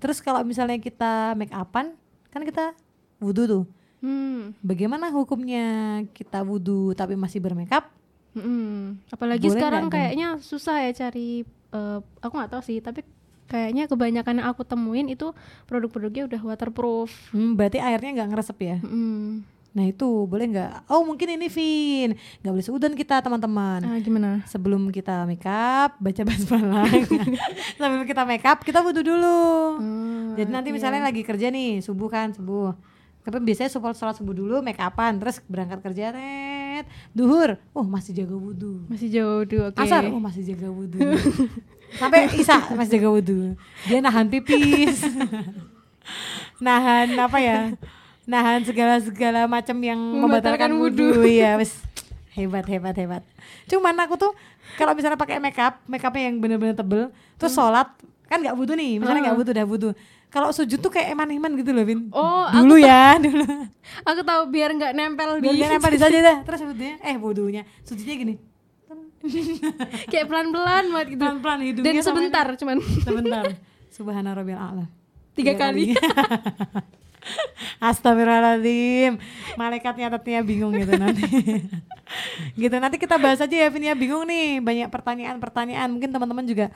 [0.00, 1.92] Terus kalau misalnya kita make upan,
[2.32, 2.72] kan kita
[3.20, 3.64] wudhu tuh.
[4.00, 4.56] Hmm.
[4.64, 7.84] Bagaimana hukumnya kita wudhu tapi masih bermakeup?
[8.30, 9.02] Mm-mm.
[9.10, 11.42] apalagi Boleh sekarang kayaknya susah ya cari
[11.74, 13.02] eh, aku nggak tahu sih tapi
[13.50, 15.34] kayaknya kebanyakan yang aku temuin itu
[15.66, 18.76] produk-produknya udah waterproof Hmm, berarti airnya nggak ngeresep ya?
[18.80, 19.42] Mm.
[19.70, 20.90] Nah itu boleh nggak?
[20.90, 23.86] Oh mungkin ini Vin, nggak boleh seudon kita teman-teman.
[23.86, 26.90] Ah, gimana Sebelum kita make up, baca basmalah.
[27.78, 29.78] Sebelum kita make up, kita wudhu dulu.
[29.78, 30.76] Hmm, Jadi nanti iya.
[30.78, 32.74] misalnya lagi kerja nih, subuh kan, subuh.
[33.22, 38.10] Tapi biasanya support sholat subuh dulu, make upan, terus berangkat kerja, ret, duhur, oh masih
[38.16, 38.88] jaga wudhu.
[38.90, 40.98] masih jauh dulu oke Asar, oh masih jaga wudhu.
[41.98, 43.58] Sampai Isa masih jaga wudhu.
[43.88, 45.02] Dia nahan pipis.
[46.64, 47.74] nahan apa ya?
[48.28, 51.26] Nahan segala-segala macam yang membatalkan Membatalkan wudhu.
[51.26, 51.82] Iya, wes
[52.34, 53.22] hebat hebat hebat.
[53.66, 54.32] Cuman aku tuh
[54.78, 57.90] kalau misalnya pakai makeup, makeupnya yang bener-bener tebel, terus sholat
[58.30, 59.92] kan nggak butuh nih, misalnya nggak butuh, udah butuh.
[60.30, 62.06] Kalau sujud tuh kayak eman-eman gitu loh, Vin.
[62.14, 63.42] Oh, dulu ya, dulu.
[64.06, 66.38] aku tahu biar nggak nempel Biar di dia nempel di saja dah.
[66.46, 68.34] Terus wudhunya, eh wudhunya, sujudnya gini.
[70.12, 73.44] kayak pelan-pelan banget gitu Pelan-pelan hidungnya dan sebentar cuman Sebentar.
[73.90, 74.86] Subhana rabbil a'la.
[75.32, 75.92] Tiga kali.
[77.80, 79.20] Astagfirullahaladzim.
[79.54, 81.20] Malaikat nyatetnya bingung gitu nanti.
[82.56, 86.66] gitu nanti kita bahas aja ya Vin ya bingung nih banyak pertanyaan-pertanyaan mungkin teman-teman juga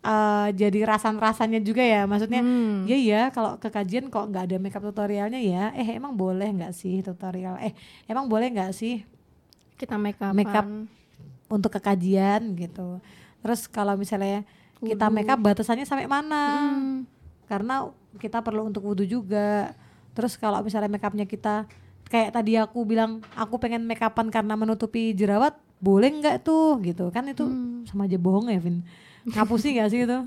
[0.00, 2.88] eh, jadi rasan-rasannya juga ya maksudnya Hmm.
[2.88, 6.72] ya ya kalau ke kajian kok nggak ada makeup tutorialnya ya eh emang boleh nggak
[6.72, 9.04] sih tutorial eh emang boleh nggak sih
[9.76, 10.64] kita make up Make up.
[11.48, 13.00] Untuk kekajian gitu.
[13.40, 14.44] Terus kalau misalnya
[14.78, 16.42] kita make up batasannya sampai mana?
[16.70, 16.96] Hmm.
[17.44, 19.72] karena kita perlu untuk wudhu juga.
[20.12, 21.64] Terus kalau misalnya make upnya kita
[22.06, 26.76] kayak tadi aku bilang aku pengen make upan karena menutupi jerawat boleh nggak tuh?
[26.78, 27.08] Gitu.
[27.08, 27.88] Kan itu Hmm.
[27.88, 28.84] sama aja bohong ya Vin.
[29.24, 30.18] Ngapusi nggak sih itu?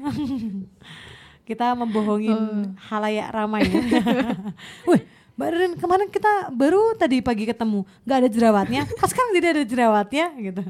[1.47, 2.65] Kita membohongin Oh.
[2.89, 3.65] halayak ramai.
[3.65, 3.81] Ya
[4.89, 8.81] wih Mbak Ririn kemarin kita baru tadi pagi ketemu nggak ada jerawatnya.
[8.97, 10.25] Pas kan jadi ada jerawatnya?
[10.38, 10.62] Gitu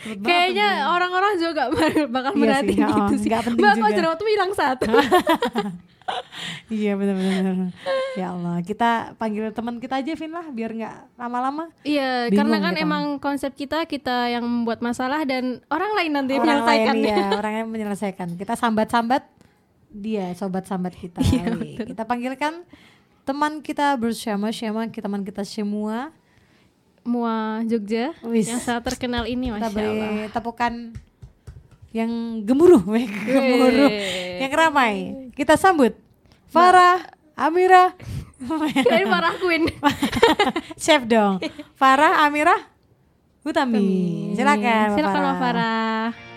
[0.00, 1.68] Kayaknya orang-orang juga
[2.08, 3.28] bakal Iya merhatiin sih, gitu oh, sih.
[3.28, 3.96] nggak penting Mbak, kok juga.
[3.96, 4.86] jerawat tuh hilang satu.
[6.66, 7.70] Iya benar-benar.
[8.18, 11.70] ya Allah, kita panggil teman kita aja Vin lah biar nggak lama-lama.
[11.86, 12.82] Iya, karena kan kita.
[12.82, 16.94] emang konsep kita kita yang membuat masalah dan orang lain nanti orang menyelesaikan.
[16.98, 18.28] lain ya, orang yang menyelesaikan.
[18.34, 19.22] Kita sambat-sambat
[19.90, 21.22] dia sobat sambat kita.
[21.22, 22.62] Iya, kita panggilkan
[23.26, 26.14] teman kita bersama-sama, teman kita semua.
[27.02, 28.46] Mua Jogja Wis.
[28.46, 30.28] yang sangat terkenal ini Kita Masya beri Allah.
[30.30, 30.72] tepukan
[31.90, 32.10] yang
[32.46, 32.86] gemuruh,
[33.26, 33.90] gemuruh,
[34.38, 34.94] yang ramai.
[35.34, 35.96] Kita sambut
[36.46, 37.02] Farah,
[37.34, 37.94] Amira,
[38.72, 39.66] Kirain parah Queen.
[40.82, 41.42] chef dong.
[41.74, 42.54] Farah, Amira,
[43.42, 44.30] Utami.
[44.38, 46.29] Silakan, Silakan Mbak Farah.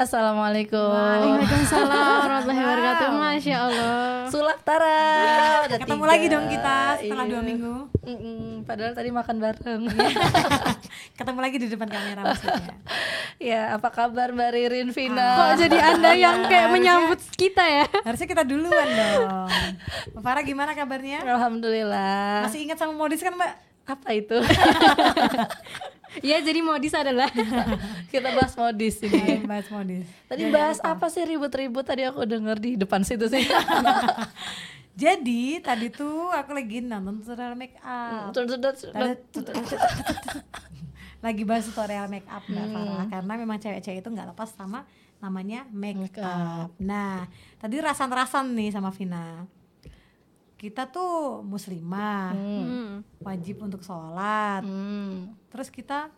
[0.00, 0.80] Assalamualaikum.
[0.80, 1.92] Waalaikumsalam
[2.24, 3.08] warahmatullahi wabarakatuh.
[3.12, 4.00] Masya Allah.
[4.32, 4.96] Sulak Tara.
[5.68, 6.08] Udah Ketemu tiga.
[6.08, 7.30] lagi dong kita setelah Iya.
[7.30, 7.74] dua minggu.
[8.00, 9.82] Mm-mm, padahal tadi makan bareng.
[11.20, 12.74] Ketemu lagi di depan kamera maksudnya.
[13.36, 15.36] ya, apa kabar Mbak Ririn Vina?
[15.36, 17.84] Kok jadi anda yang kayak menyambut kita ya?
[18.00, 19.52] Harusnya kita duluan dong.
[20.16, 21.28] Mbak Farah gimana kabarnya?
[21.28, 22.48] Alhamdulillah.
[22.48, 23.52] Masih ingat sama modis kan Mbak?
[23.84, 24.40] Apa itu?
[26.18, 27.30] Ya jadi modis adalah
[28.12, 29.46] Kita bahas modis ini.
[29.46, 30.10] Bahas modis.
[30.26, 33.46] Tadi bahas apa sih ribut-ribut tadi aku denger di depan situ sih.
[35.00, 38.36] Jadi tadi tuh aku lagi nonton tutorial make up.
[41.24, 44.84] lagi bahas tutorial make up Mbak Farah karena memang cewek-cewek itu nggak lepas sama
[45.20, 46.72] namanya make, Make up.
[46.80, 47.28] Nah,
[47.60, 49.46] tadi rasan-rasan nih sama Vina.
[50.60, 53.00] Kita tuh muslimah, Hmm.
[53.18, 54.60] wajib untuk sholat.
[54.60, 55.32] Hmm.
[55.48, 56.12] Terus kita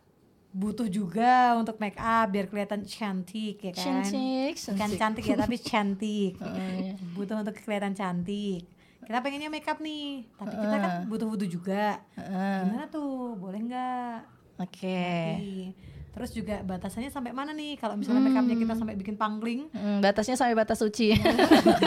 [0.51, 4.03] butuh juga untuk make up biar kelihatan cantik ya kan.
[4.03, 4.99] Cantik, Bukan cantik.
[4.99, 6.33] cantik ya tapi cantik.
[6.43, 6.93] Oh, iya.
[7.15, 8.67] butuh untuk kelihatan cantik.
[9.03, 12.03] Kita pengennya make up nih, tapi kita kan butuh wudhu juga.
[12.15, 13.35] Gimana tuh?
[13.35, 14.19] Boleh nggak?
[14.59, 15.07] Oke.
[15.39, 15.67] Nih.
[16.13, 17.77] Terus juga batasannya sampai mana nih?
[17.77, 21.17] Kalau misalnya make upnya kita sampai bikin pangling, Hmm, batasnya sampai batas suci.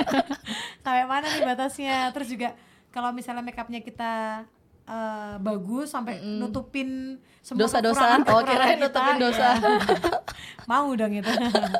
[0.83, 2.09] sampai mana nih batasnya?
[2.11, 2.49] Terus juga
[2.89, 4.43] kalau misalnya make upnya kita
[4.83, 8.17] eh, bagus sampai nutupin semua Dosa-dosa.
[8.17, 9.47] kekurangan- Oh, kirain kita, nutupin dosa.
[9.51, 9.53] ya.
[10.71, 11.29] Mau dong itu.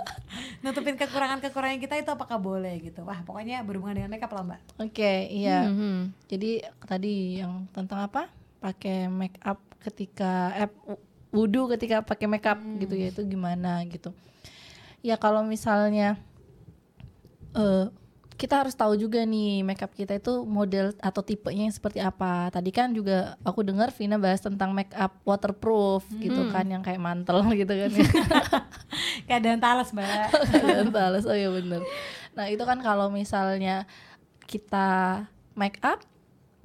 [0.64, 3.02] nutupin kekurangan-kekurangan kita itu apakah boleh gitu?
[3.02, 4.60] Wah, pokoknya berhubungan dengan make up lah, Mbak.
[4.80, 5.66] Oke, iya.
[5.66, 6.14] Mhm.
[6.26, 8.30] Jadi tadi yang tentang apa?
[8.60, 10.70] Pakai make up ketika eh
[11.36, 14.16] wudhu ketika pakai make up gitu ya itu gimana gitu.
[15.04, 16.16] Ya kalau misalnya
[17.52, 17.92] eh
[18.36, 22.52] kita harus tahu juga nih make up kita itu model atau tipenya yang seperti apa.
[22.52, 27.00] Tadi kan juga aku dengar Vina bahas tentang make up waterproof gitu kan yang kayak
[27.00, 27.92] mantel gitu kan.
[29.28, 30.28] Keadaan talas, Mbak.
[30.80, 31.84] Dan balas oh ya bener
[32.36, 33.88] nah itu kan kalau misalnya
[34.44, 35.24] kita
[35.56, 36.04] make up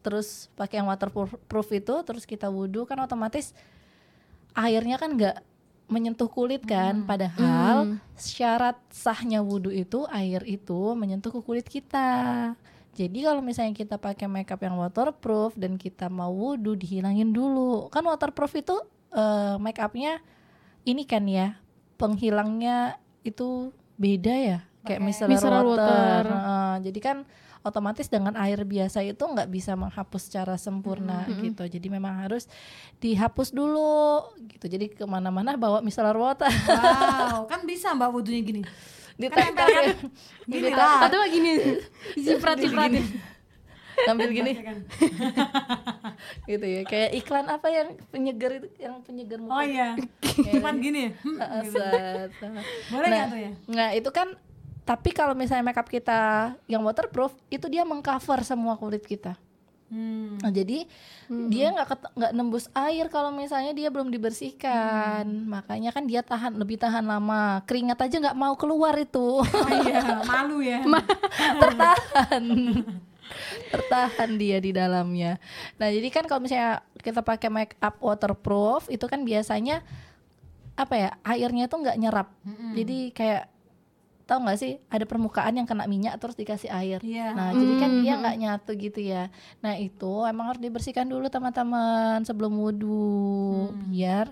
[0.03, 3.55] terus pakai yang waterproof itu terus kita wudhu kan otomatis
[4.55, 5.37] airnya kan nggak
[5.91, 7.03] menyentuh kulit kan.
[7.03, 12.53] Padahal syarat sahnya wudhu itu air itu menyentuh ke kulit kita.
[12.95, 17.91] Jadi kalau misalnya kita pakai makeup yang waterproof dan kita mau wudhu dihilangin dulu.
[17.91, 18.77] Kan waterproof itu
[19.15, 20.23] eh, make upnya
[20.87, 21.59] ini kan ya
[21.99, 24.59] penghilangnya itu beda ya.
[24.81, 26.25] Kayak micellar, Micellar water, water.
[26.25, 27.17] Heeh, jadi kan
[27.61, 32.49] otomatis dengan air biasa itu nggak bisa menghapus secara sempurna gitu jadi memang harus
[32.99, 38.63] dihapus dulu gitu jadi ke mana-mana bawa micellar water Wow, kan bisa Mbak wudhunya gini.
[39.15, 39.69] ditempel
[40.49, 41.05] Gini ditempel lah.
[41.05, 41.53] Atau gini
[42.17, 43.05] ciprat-cipratin.
[44.01, 44.79] sambil gini Ya kan?
[46.49, 49.93] gitu ya kayak iklan apa yang penyegar itu yang penyegar muka Oh iya.
[50.25, 51.11] Cuman gini ya.
[51.21, 51.37] Hmm.
[52.89, 53.53] Boleh Nah, nggak tuh ya?
[53.69, 54.29] Nggak, itu kan
[54.91, 59.39] tapi kalau misalnya makeup kita yang waterproof itu dia mengcover semua kulit kita.
[59.87, 60.35] Hmm.
[60.43, 60.87] Nah, jadi
[61.47, 65.27] dia nggak nggak nembus air kalau misalnya dia belum dibersihkan.
[65.47, 67.63] Makanya kan dia tahan lebih tahan lama.
[67.71, 69.47] Keringat aja nggak mau keluar itu.
[69.47, 70.83] Oh iya, malu ya.
[71.63, 72.45] tertahan.
[73.71, 75.39] tertahan dia di dalamnya.
[75.79, 79.87] Nah, jadi kan kalau misalnya kita pakai make up waterproof itu kan biasanya
[80.75, 81.11] apa ya?
[81.23, 82.35] Airnya tuh nggak nyerap.
[82.75, 83.60] Jadi kayak
[84.31, 87.03] tahu nggak sih ada permukaan yang kena minyak terus dikasih air.
[87.03, 87.35] Iya.
[87.35, 89.27] Nah, jadi kan dia nggak nyatu gitu ya.
[89.59, 94.31] Nah, itu emang harus dibersihkan dulu teman-teman sebelum wudhu biar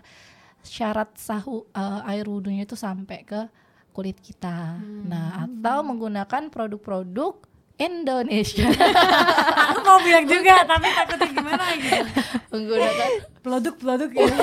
[0.62, 3.50] syarat sahu eh, air wudhunya itu sampai ke
[3.90, 4.78] kulit kita.
[5.10, 8.66] Nah, atau menggunakan produk-produk Indonesia
[9.70, 12.10] Aku mau bilang juga, tapi takutnya gimana gitu.
[12.54, 13.10] menggunakan
[13.42, 14.30] Produk-produk ya.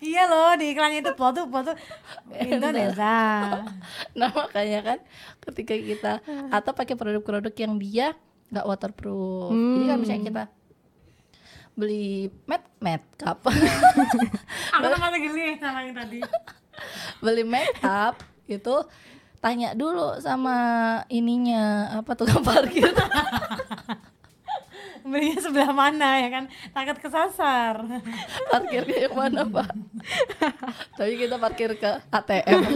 [0.00, 1.76] iya loh di iklannya itu produk-produk
[2.36, 3.16] Indonesia.
[4.18, 4.98] nah makanya kan
[5.48, 6.12] ketika kita
[6.50, 8.14] atau pakai produk-produk yang dia
[8.52, 10.44] nggak waterproof jadi kan misalnya kita
[11.72, 13.40] beli matte makeup
[14.76, 16.20] Aku tuh masih geli sama yang tadi.
[17.24, 18.74] beli makeup itu
[19.40, 20.56] tanya dulu sama
[21.08, 22.86] ininya apa tukang parkir
[25.02, 26.44] Belinya sebelah mana ya kan?
[26.70, 27.74] Takut kesasar.
[28.50, 29.68] parkirnya yang mana pak
[30.98, 32.60] tapi kita parkir ke ATM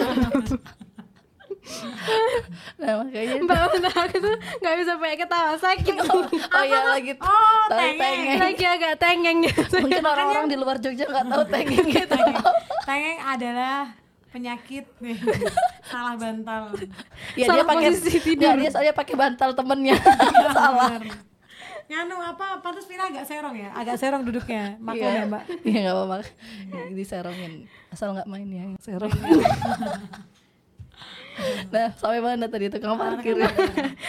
[2.79, 5.95] nah makanya Mbak Mbak aku tuh nggak bisa pakai ketawa sakit.
[5.99, 7.99] oh ya lagi Oh, tapi tengeng.
[7.99, 9.77] tengeng Lagi agak tengeng gitu.
[9.83, 12.19] mungkin orang-orang di luar Jogja nggak tahu tengeng gitu
[12.87, 13.91] Tengeng adalah
[14.31, 14.85] penyakit
[15.83, 16.63] salah bantal.
[16.77, 16.87] ya
[17.35, 18.43] dia Salah pakai posisi tidur.
[18.45, 19.97] nggak, dia soalnya pakai bantal temennya
[20.53, 21.35] salah Bener.
[21.87, 25.95] Nganu apa pantas Vina agak serong ya agak serong duduknya maklum ya mbak Iya nggak
[25.95, 26.17] apa-apa.
[26.91, 27.53] Diserongin.
[27.89, 29.13] Asal nggak main ya yang serong.
[31.69, 33.37] nah sampai mana tadi tukang parkir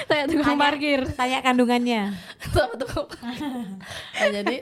[0.07, 1.03] Saya tukang parkir.
[1.11, 2.15] tanya kandungannya
[2.55, 3.51] sama tukang parkir.
[4.15, 4.55] Nah, jadi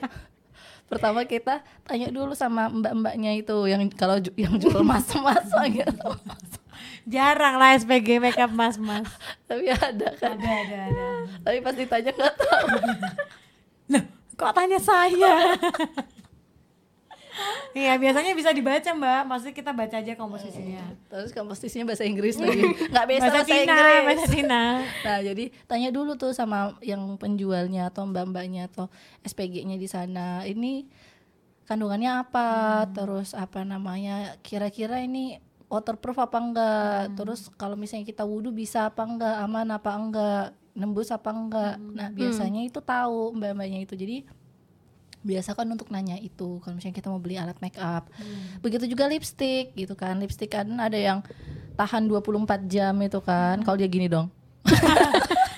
[0.84, 6.08] pertama kita tanya dulu sama mbak-mbaknya itu yang kalau ju- yang jual mas-mas gitu.
[7.06, 9.06] Jarang lah SPG makeup mas mas
[9.46, 10.34] Tapi ada kan.
[10.34, 11.06] ada ada ada
[11.40, 12.66] Tapi pas ditanya nggak tahu.
[13.94, 14.02] Loh,
[14.34, 15.34] kok tanya saya
[17.76, 22.64] Iya biasanya bisa dibaca mbak Maksudnya kita baca aja komposisinya Terus komposisinya bahasa Inggris lagi.
[22.88, 24.02] Nggak bisa Bahasa bahasa, Cina Inggris.
[24.08, 24.62] Bahasa Cina
[25.04, 28.88] Nah, jadi tanya dulu tuh sama yang penjualnya atau mbak-mbaknya atau
[29.22, 30.48] SPG-nya di sana.
[30.48, 30.88] Ini
[31.68, 32.48] kandungannya apa?
[32.90, 34.40] Terus apa namanya?
[34.40, 35.36] Kira-kira ini
[35.66, 36.98] waterproof apa enggak?
[37.14, 39.34] Terus kalau misalnya kita wudhu bisa apa enggak?
[39.40, 40.44] Aman apa enggak?
[40.72, 41.74] Nembus apa enggak?
[41.80, 43.94] Nah, biasanya itu tahu mbak-mbaknya itu.
[43.94, 44.26] Jadi
[45.22, 48.06] biasa kan untuk nanya itu kalau misalnya kita mau beli alat make up
[48.62, 51.18] begitu juga lipstick gitu kan lipstick kan ada yang
[51.74, 54.30] tahan 24 jam itu kan kalau dia gini dong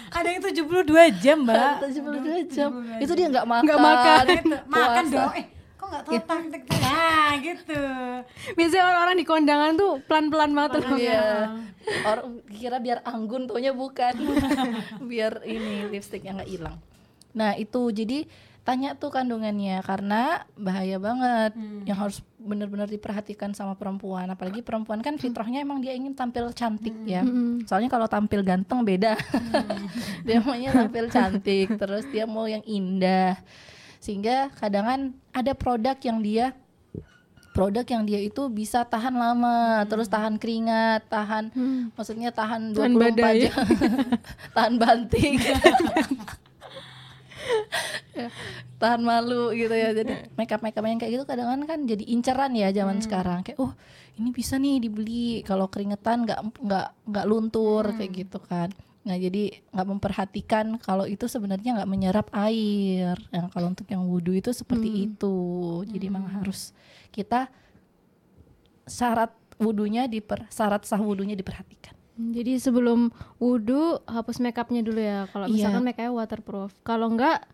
[0.08, 0.88] Ada yang 72
[1.20, 4.24] jam mbak 72 jam itu dia nggak makan Nggak makan.
[4.24, 5.14] Gitu, Makan Puasa.
[5.14, 5.44] dong Eh
[5.88, 7.82] kok gak tau taktik tuh Nah gitu.
[8.56, 10.84] Biasanya orang-orang di kondangan tuh pelan-pelan banget tuh.
[11.00, 11.24] Iya.
[12.08, 14.12] Orang kira biar anggun taunya bukan.
[15.10, 16.76] biar ini lipstiknya nggak hilang.
[17.32, 17.88] Nah, itu.
[17.88, 18.28] Jadi
[18.64, 19.80] tanya tuh kandungannya.
[19.80, 21.56] Karena bahaya banget.
[21.88, 24.28] Yang harus benar-benar diperhatikan sama perempuan.
[24.28, 27.24] Apalagi perempuan kan fitrahnya emang dia ingin tampil cantik ya.
[27.64, 29.16] Soalnya kalau tampil ganteng beda.
[30.28, 31.72] Dia maunya tampil cantik.
[31.76, 33.40] Terus dia mau yang indah
[33.98, 36.54] sehingga kadang ada produk yang dia
[37.58, 41.50] produk yang dia itu bisa tahan lama, terus tahan keringat, tahan
[41.90, 43.38] maksudnya tahan 24 Tahan badai.
[43.42, 43.66] jam.
[44.54, 45.34] tahan banting.
[48.14, 48.28] Ya,
[48.80, 49.90] tahan malu gitu ya.
[49.90, 53.42] Jadi makeup makeup yang kayak gitu kadang kan jadi inceran ya zaman sekarang.
[53.42, 53.74] Kayak oh,
[54.22, 58.70] ini bisa nih dibeli kalau keringetan nggak nggak nggak luntur kayak gitu kan.
[59.06, 63.14] Nah jadi nggak memperhatikan kalau itu sebenarnya nggak menyerap air.
[63.30, 65.36] Yang kalau untuk yang wudhu itu seperti itu.
[65.86, 66.74] Jadi memang harus
[67.14, 67.48] kita
[68.88, 69.30] syarat
[69.60, 71.94] wudhunya diper syarat sah wudhunya diperhatikan.
[72.18, 75.30] Jadi sebelum wudhu hapus makeupnya dulu ya.
[75.30, 75.54] Kalau Iya.
[75.54, 76.70] misalkan makeupnya waterproof.
[76.82, 77.46] Kalau enggak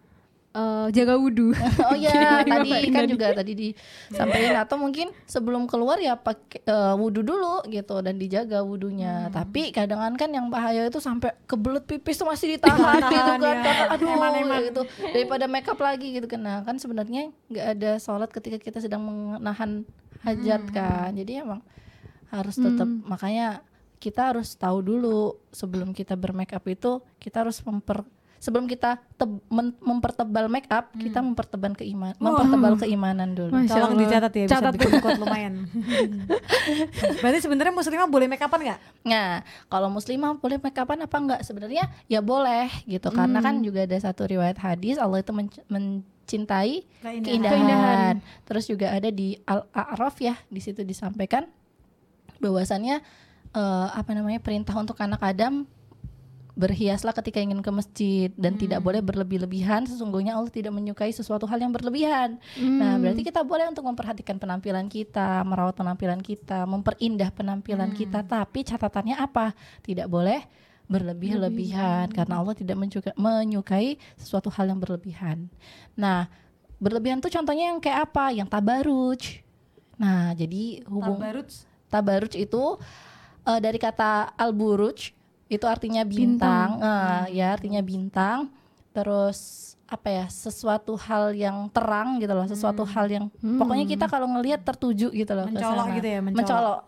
[0.54, 1.50] eh, jaga wudhu.
[1.90, 7.26] Oh iya, tadi kan juga tadi disampaikan atau mungkin sebelum keluar ya pakai eh, wudhu
[7.26, 9.28] dulu gitu dan dijaga wudhunya.
[9.34, 13.56] Tapi kadang kan yang bahaya itu sampai kebelet pipis tuh masih ditahan gitu kan.
[13.60, 13.90] ya.
[13.92, 14.60] Aduh Eman-eman.
[14.70, 14.82] gitu.
[15.12, 16.40] Daripada makeup lagi gitu kan.
[16.40, 19.82] Nah, kan sebenarnya nggak ada sholat ketika kita sedang menahan
[20.22, 21.10] hajat kan.
[21.12, 21.60] Jadi emang
[22.32, 23.62] harus tetap makanya
[24.02, 28.04] kita harus tahu dulu sebelum kita bermakeup itu kita harus memper
[28.44, 34.02] sebelum kita teb- men- mempertebal makeup kita mempertebal keiman mempertebal keimanan dulu Masya Tolong Allah.
[34.04, 34.72] dicatat ya bisa Catat.
[34.76, 35.54] bikin quote lumayan
[37.20, 38.80] Berarti sebenarnya muslimah boleh makeupan nggak?
[39.04, 41.40] Nah, kalau muslimah boleh makeupan apa enggak?
[41.40, 43.08] Sebenarnya ya boleh gitu.
[43.08, 47.22] Karena kan juga ada satu riwayat hadis Allah itu men- mencintai Keindahan.
[47.22, 47.54] keindahan.
[47.54, 48.14] Keindahan.
[48.44, 51.48] Terus juga ada di Al-A'raf ya, di situ disampaikan
[52.38, 53.00] bahwasannya
[53.52, 55.64] eh, apa namanya perintah untuk anak Adam
[56.54, 61.58] berhiaslah ketika ingin ke masjid dan tidak boleh berlebih-lebihan sesungguhnya Allah tidak menyukai sesuatu hal
[61.58, 62.38] yang berlebihan.
[62.62, 68.62] Nah, berarti kita boleh untuk memperhatikan penampilan kita, merawat penampilan kita, memperindah penampilan kita, tapi
[68.62, 69.50] catatannya apa?
[69.82, 70.46] Tidak boleh
[70.86, 72.78] berlebih-lebihan karena Allah tidak
[73.18, 75.50] menyukai sesuatu hal yang berlebihan.
[75.98, 76.30] Nah,
[76.78, 78.30] berlebihan tuh contohnya yang kayak apa?
[78.30, 79.22] Yang tabaruj.
[79.98, 81.50] Nah, jadi hubung Tabaruj
[81.90, 82.78] tabaruj itu
[83.46, 88.48] eh, dari kata al-buruj itu artinya bintang, Eh, ya artinya bintang.
[88.92, 94.26] Terus apa ya sesuatu hal yang terang gitu loh, sesuatu hal yang pokoknya kita kalau
[94.26, 96.40] ngelihat tertuju gitu loh Mencolok gitu ya, mencolok.
[96.40, 96.80] mencolok.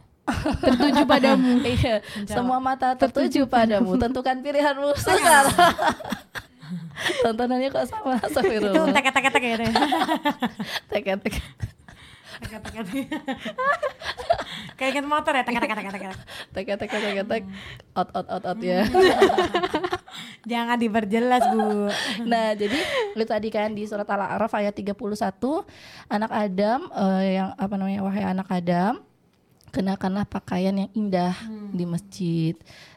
[0.58, 1.50] Tertuju padamu.
[1.62, 1.94] Iya,
[2.26, 3.94] semua mata tertuju padamu.
[3.94, 5.54] Tentukan pilihanmu sekarang.
[7.22, 8.90] Tontonannya kok sama Itu Astagfirullah.
[8.90, 9.70] teket-teket ya
[12.42, 12.86] Teket-teket
[14.78, 15.42] Kayak motor ya?
[15.44, 16.16] Teket-teket-teket
[16.52, 17.44] Teket-teket teket
[17.96, 18.84] out out out out ya.
[20.50, 21.90] Jangan diperjelas bu.
[22.28, 22.78] Nah, jadi
[23.16, 24.94] itu tadi kan di surat Al-A'raf ayat 31
[26.08, 29.02] anak Adam eh, yang apa namanya wahai anak Adam
[29.74, 31.36] kenakanlah pakaian yang indah
[31.76, 32.54] di masjid.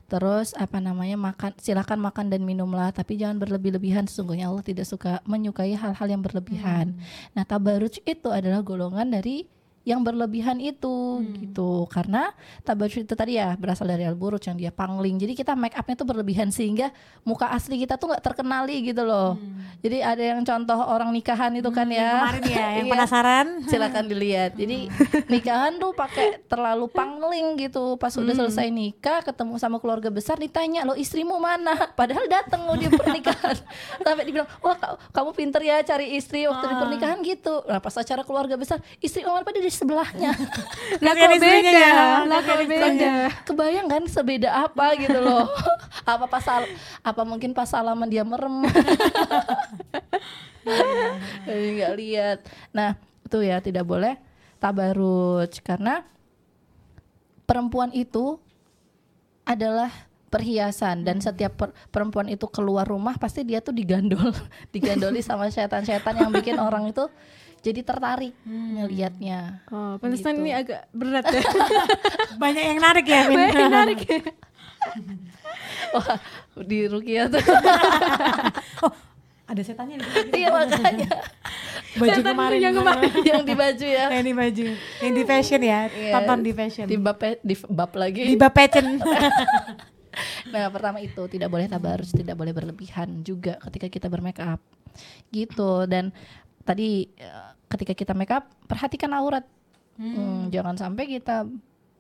[0.10, 5.22] Terus apa namanya makan silakan makan dan minumlah tapi jangan berlebih-lebihan sesungguhnya Allah tidak suka
[5.30, 6.98] menyukai hal-hal yang berlebihan.
[7.38, 9.46] Nah, tabaruj itu adalah golongan dari
[9.90, 11.90] yang berlebihan itu gitu.
[11.90, 12.30] Karena
[12.62, 15.18] tabaruj itu tadi ya berasal dari al-buruj yang dia pangling.
[15.18, 19.34] Jadi kita make upnya tuh berlebihan sehingga muka asli kita tuh nggak terkenali gitu loh.
[19.82, 22.22] Jadi ada yang contoh orang nikahan itu kan ya.
[22.22, 22.94] Kemarin ya, yang Iya.
[22.94, 23.48] penasaran.
[23.66, 24.52] silakan dilihat.
[24.54, 24.78] Jadi
[25.26, 27.96] nikahan tuh pakai terlalu pangling gitu.
[27.96, 31.74] Pas udah selesai nikah ketemu sama keluarga besar ditanya lo istrimu mana?
[32.00, 33.58] Padahal datang mau di pernikahan.
[33.98, 37.64] Sampai dibilang wah ka- kamu pinter ya cari istri waktu di pernikahan gitu.
[37.64, 40.36] Nah pas acara keluarga besar istri Omar pada di sebelahnya.
[41.04, 41.72] Lah Kasihan kok beda?
[41.72, 41.96] ya.
[42.28, 43.12] Lah kok beda?
[43.48, 45.48] kebayang kan sebeda apa gitu loh?
[46.10, 46.66] Apa pas sal-
[47.06, 48.66] apa mungkin pas salaman dia merem?
[51.48, 52.40] Jadi nggak lihat.
[52.74, 54.18] Nah itu ya tidak boleh
[54.58, 55.62] tabaruj.
[55.62, 56.02] Karena
[57.46, 58.42] perempuan itu
[59.46, 59.94] adalah
[60.30, 64.30] perhiasan dan setiap per- perempuan itu keluar rumah pasti dia tuh digandol
[64.74, 67.10] digandoli sama setan-setan yang bikin orang itu
[67.60, 70.42] jadi tertarik ngelihatnya Oh, pantesan Gitu.
[70.42, 71.44] ini agak berat ya.
[72.42, 73.22] Banyak yang narik ya.
[73.28, 74.20] Banyak yang narik ya.
[75.92, 76.16] wah
[76.56, 77.44] di Rukia tuh
[79.44, 80.08] Ada setannya di
[80.38, 81.10] iya makanya
[81.90, 82.60] Baju Setan kemarin.
[82.62, 83.12] yang kemarin.
[83.26, 84.64] yang di baju ya Yang di baju.
[85.02, 85.80] Yang di fashion ya.
[85.90, 86.14] Iya.
[86.16, 86.86] Tonton di fashion.
[86.86, 88.86] di bab di bab lagi Di bab fashion.
[90.50, 94.62] Nah, pertama itu tidak boleh tabarus, tidak boleh berlebihan juga ketika kita bermake up.
[95.30, 95.86] Gitu.
[95.86, 96.10] Dan
[96.66, 99.46] tadi eh, ketika kita make up, perhatikan aurat.
[100.00, 101.46] Hmm, jangan sampai kita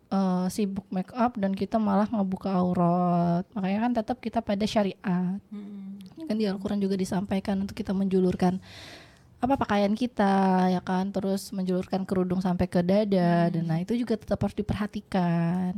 [0.09, 3.45] eh, sibuk make up dan kita malah ngebuka aurat.
[3.53, 5.37] Makanya kan tetap kita pada syariat.
[6.19, 8.59] Kan di Al-Qur'an juga disampaikan untuk kita menjulurkan
[9.39, 14.19] apa pakaian kita ya kan terus menjulurkan kerudung sampai ke dada dan nah itu juga
[14.19, 15.71] tetap harus diperhatikan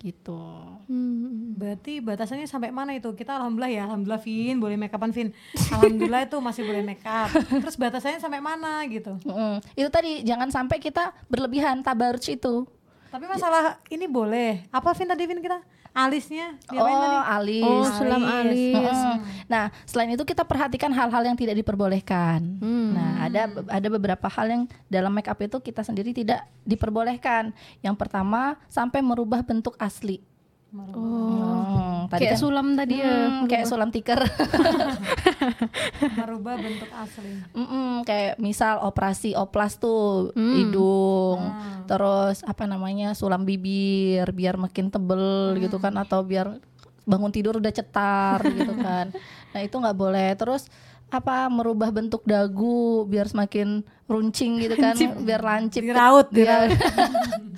[0.00, 0.40] gitu.
[0.88, 1.52] Hmm.
[1.60, 3.12] Berarti batasannya sampai mana itu?
[3.12, 5.28] Kita alhamdulillah ya, alhamdulillah Vin, boleh make upan Vin.
[5.76, 7.28] Alhamdulillah itu masih boleh make up.
[7.36, 9.20] Terus batasannya sampai mana gitu?
[9.28, 9.60] Mm-mm.
[9.76, 12.64] Itu tadi jangan sampai kita berlebihan tabarruj itu.
[13.12, 14.64] Tapi masalah ini boleh.
[14.72, 15.60] Apa Vin tadi Vin kita?
[15.90, 17.18] Alisnya diapain oh, tadi?
[17.34, 17.64] alis.
[17.66, 18.78] Oh, sulam Alis.
[19.50, 22.62] Nah, selain itu kita perhatikan hal-hal yang tidak diperbolehkan.
[22.62, 22.94] Hmm.
[22.94, 27.50] Nah, ada ada beberapa hal yang dalam make up itu kita sendiri tidak diperbolehkan.
[27.82, 30.22] Yang pertama, sampai merubah bentuk asli.
[30.70, 30.94] Oh.
[30.94, 33.10] Hmm, tadi Kayak kan- sulam tadi ya.
[33.10, 34.20] Hmm, kayak sulam tikar.
[36.16, 37.32] Merubah bentuk asli.
[37.52, 41.40] Mm-mm, kayak misal operasi oplas tuh hidung,
[41.84, 45.26] terus apa namanya sulam bibir biar makin tebel
[45.58, 46.62] gitu kan atau biar
[47.02, 49.10] bangun tidur udah cetar gitu kan.
[49.50, 50.30] Nah itu nggak boleh.
[50.34, 50.70] Terus
[51.08, 55.82] apa merubah bentuk dagu biar semakin runcing gitu kan, biar lancip.
[55.82, 56.36] Diraut, Iya.
[56.66, 56.70] diraut.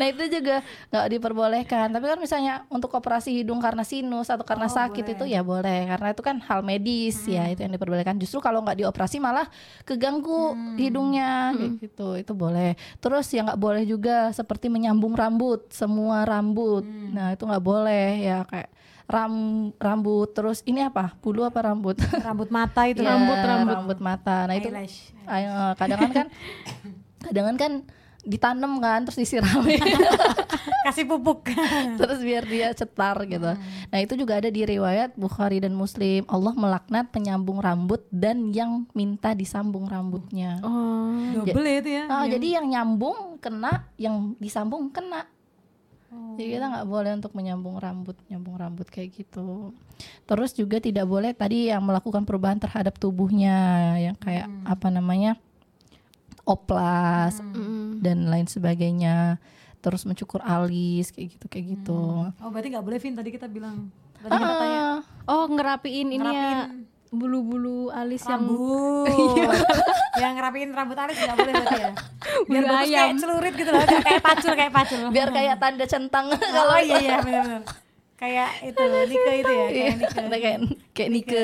[0.00, 1.92] nah itu juga nggak diperbolehkan.
[1.92, 5.12] Tapi kan misalnya untuk operasi hidung karena sinus atau karena Oh, sakit boleh.
[5.12, 8.16] itu ya boleh karena itu kan hal medis ya itu yang diperbolehkan.
[8.16, 9.44] Justru kalau nggak dioperasi malah
[9.84, 12.72] keganggu hidungnya kayak gitu itu boleh.
[12.96, 16.80] Terus yang nggak boleh juga seperti menyambung rambut semua rambut.
[16.86, 18.72] Nah itu nggak boleh ya kayak
[19.04, 19.34] ram
[19.74, 23.02] rambut terus ini apa bulu apa rambut Rambut mata itu.
[23.02, 23.74] Ya, Rambut, rambut.
[23.74, 25.10] rambut mata nah itu Eyelash.
[25.26, 26.26] Ayo, kadang kan
[27.20, 27.72] kadang kan
[28.24, 29.80] ditanam kan terus disiramin
[30.80, 31.44] Kasih pupuk.
[32.00, 33.52] terus biar dia cetar gitu.
[33.92, 36.24] Nah itu juga ada di riwayat Bukhari dan Muslim.
[36.24, 40.56] Allah melaknat penyambung rambut dan yang minta disambung rambutnya.
[40.64, 41.44] Oh.
[41.44, 42.04] Double ya itu ya.
[42.08, 45.28] Ah, jadi yang nyambung kena, yang disambung kena.
[46.10, 49.70] Jadi kita nggak boleh untuk menyambung rambut, nyambung rambut kayak gitu.
[50.26, 55.38] Terus juga tidak boleh tadi yang melakukan perubahan terhadap tubuhnya, yang kayak apa namanya
[56.50, 58.02] oplas Mm.
[58.02, 59.38] dan lain sebagainya.
[59.78, 62.26] Terus mencukur alis kayak gitu kayak gitu.
[62.28, 63.88] Oh berarti nggak boleh Vin tadi kita bilang.
[64.18, 64.84] Tadi kita tanya.
[65.24, 66.68] Oh, ngerapiin ini ya
[67.08, 69.08] bulu-bulu alis yang rambut.
[70.22, 71.90] yang ngerapiin rambut alis nggak boleh berarti ya.
[72.50, 72.98] Biar bagus ayam.
[73.00, 75.00] kayak celurit gitu loh, kayak pacul kayak pacul.
[75.08, 77.62] biar kayak tanda centang kalau iya iya benar-benar.
[78.20, 80.12] Kayak itu Nike itu ya, kayak Nike.
[80.20, 80.60] Kayak
[80.92, 81.42] kayak Nike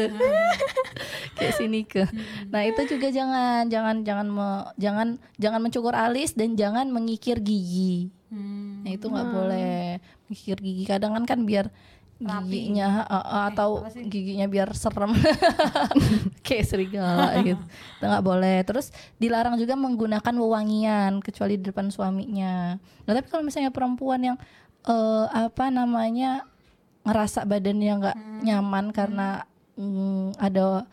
[1.36, 2.04] kayak si Nike.
[2.52, 5.08] Nah itu juga jangan jangan jangan me- jangan
[5.40, 8.12] jangan mencukur alis dan jangan mengikir gigi.
[8.28, 8.82] Hmm.
[8.84, 9.96] nah itu nggak boleh.
[10.28, 10.84] Mengikir gigi.
[10.84, 11.72] Kadang kan kan biar
[12.16, 15.16] giginya uh, uh, atau giginya biar serem.
[16.46, 17.60] Kayak serigala gitu.
[18.00, 18.60] Itu nggak boleh.
[18.68, 22.76] Terus dilarang juga menggunakan wewangian kecuali di depan suaminya.
[22.76, 24.36] Nah tapi kalau misalnya perempuan yang
[24.84, 26.44] eh, apa namanya
[27.06, 29.46] ngerasa badannya nggak nyaman karena
[29.78, 30.84] mm, ada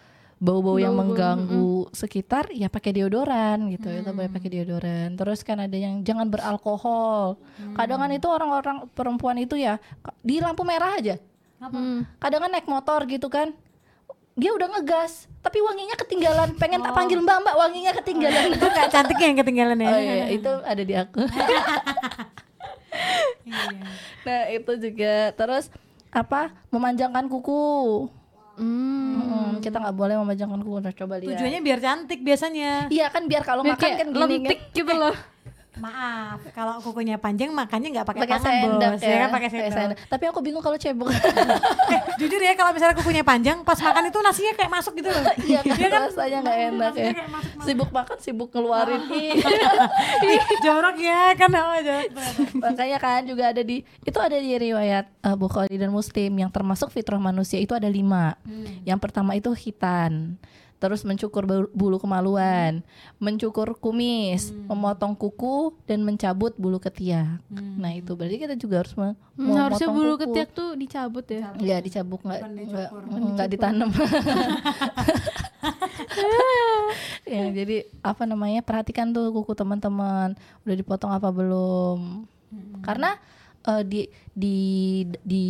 [0.43, 3.87] bau-bau yang mengganggu sekitar ya pakai deodoran gitu.
[3.87, 5.15] Itu boleh pakai deodoran.
[5.15, 7.39] Terus kan ada yang jangan beralkohol.
[7.79, 9.79] Kadang kan itu orang-orang perempuan itu ya
[10.19, 11.15] di lampu merah aja?
[11.63, 12.03] Hmm.
[12.19, 13.55] kadang kan naik motor gitu kan
[14.35, 16.59] dia udah ngegas tapi wanginya ketinggalan.
[16.59, 18.51] Pengen tak panggil mbak mbak wanginya ketinggalan.
[18.51, 19.87] Itu nggak cantiknya yang ketinggalan ya.
[19.87, 21.21] oh iya itu ada di aku.
[23.43, 23.75] Iya.
[24.23, 25.33] nah itu juga.
[25.35, 25.67] Terus
[26.13, 27.65] apa memanjangkan kuku
[28.53, 29.17] Hmm.
[29.17, 32.85] Mm, kita nggak boleh memanjangkan kuku Nah, coba lihat Tujuannya biar cantik biasanya.
[32.93, 35.09] iya kan biar kalau makan kan gini kan gitu loh.
[35.73, 39.97] Maaf, kalau kukunya panjang makannya nggak pakai tangan sendok bos, ya, kan pakai sendok.
[40.05, 41.09] tapi aku bingung kalau cebok.
[41.93, 45.25] Eh, jujur ya kalau misalnya kukunya panjang, pas makan itu nasinya kayak masuk gitu loh.
[45.45, 46.09] iya kan?
[46.09, 47.11] rasanya nggak enak ya.
[47.65, 49.01] sibuk makan sibuk ngeluarin.
[49.13, 50.41] Ih.
[50.61, 51.49] jorok ya kan?
[51.53, 52.09] Oh, jorok
[52.57, 56.93] makanya kan juga ada di itu ada di riwayat uh, Bukhari dan Muslim yang termasuk
[56.93, 58.37] fitrah manusia itu ada lima.
[58.85, 60.37] Yang pertama itu khitan
[60.83, 62.83] terus mencukur bulu- kemaluan
[63.17, 67.39] mencukur kumis memotong kuku dan mencabut bulu ketiak.
[67.49, 70.23] Nah itu berarti kita juga harus me- Hmm, mau harusnya bulu kuku.
[70.27, 71.55] ketiak tuh dicabut ya.
[71.57, 72.41] ya dicabut nggak
[73.31, 73.89] nggak ditanam.
[77.25, 82.27] Ya jadi apa namanya perhatikan tuh kuku teman-teman udah dipotong apa belum?
[82.81, 83.15] Karena
[83.63, 84.57] eh, di di
[85.17, 85.45] di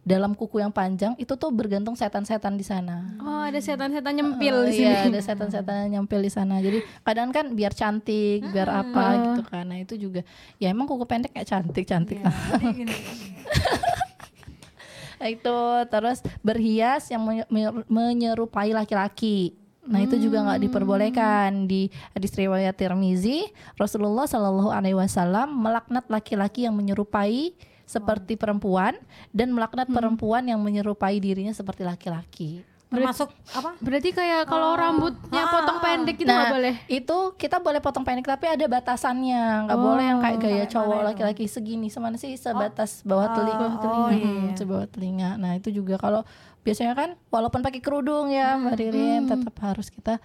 [0.00, 4.64] dalam kuku yang panjang itu tuh bergantung setan-setan di sana Oh, ada setan-setan nyempil Oh,
[4.64, 4.88] di sini.
[4.88, 6.56] iya, ada setan-setan nyempil di sana.
[6.58, 9.64] Jadi kadang kan biar cantik, biar apa gitu kan.
[9.64, 10.24] Nah, itu juga
[10.56, 12.16] ya emang kuku pendek kayak cantik-cantik.
[12.16, 12.96] Iya, jadi gini.
[15.16, 19.52] Nah, itu terus berhias yang menye- menye- menyerupai laki-laki.
[19.82, 26.62] Nah itu juga nggak diperbolehkan di hadis riwayat Tirmizi Rasulullah Shallallahu Alaihi Wasallam melaknat laki-laki
[26.62, 27.56] yang menyerupai
[27.90, 28.94] seperti perempuan
[29.34, 32.62] dan melaknat perempuan yang menyerupai dirinya seperti laki-laki.
[32.90, 33.78] Termasuk apa?
[33.78, 36.74] Berarti kayak kalau rambutnya potong pendek itu nggak Nah, boleh.
[36.90, 41.46] itu kita boleh potong pendek tapi ada batasannya, nggak boleh yang kayak gaya cowok laki-laki
[41.46, 44.26] segini, semana sih sebatas bawah telinga, oh, telinga, iya.
[44.26, 45.30] Hmm, sebawah telinga.
[45.38, 46.26] Nah itu juga kalau
[46.66, 50.18] biasanya kan, walaupun pakai kerudung ya, Mbak Ririn, tetap harus kita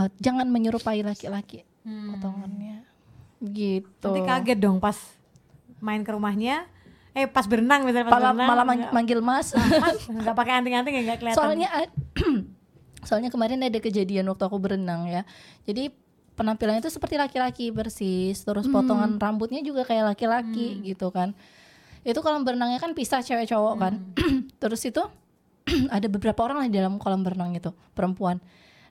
[0.00, 2.88] eh, jangan menyerupai laki-laki potongannya,
[3.52, 4.08] gitu.
[4.08, 4.96] Nanti kaget dong pas
[5.80, 6.64] main ke rumahnya.
[7.18, 8.48] Eh pas berenang misalnya pas Malah, berenang.
[8.48, 9.50] malah mang- manggil Mas.
[9.58, 11.38] Mas, nggak pakai anting-anting ya nggak kelihatan.
[11.42, 11.68] Soalnya
[13.08, 15.26] soalnya kemarin ada kejadian waktu aku berenang ya.
[15.66, 15.90] Jadi
[16.38, 21.34] penampilannya itu seperti laki-laki persis, terus potongan rambutnya juga kayak laki-laki gitu kan.
[22.06, 23.94] Itu kolam berenangnya kan pisah cewek cowok kan.
[24.62, 25.02] terus itu
[25.90, 28.38] ada beberapa orang lah di dalam kolam berenang itu, perempuan.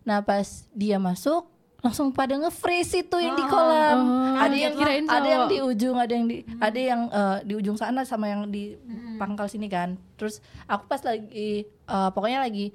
[0.04, 1.48] Nah, pas dia masuk
[1.86, 4.00] langsung pada nge-freeze itu yang di kolam.
[4.34, 5.54] ada yang kirain ada yang cowok.
[5.54, 8.74] di ujung, ada yang di ada yang eh, di ujung sana sama yang di
[9.22, 9.94] pangkal sini kan.
[10.18, 12.74] Terus aku pas lagi eh, pokoknya lagi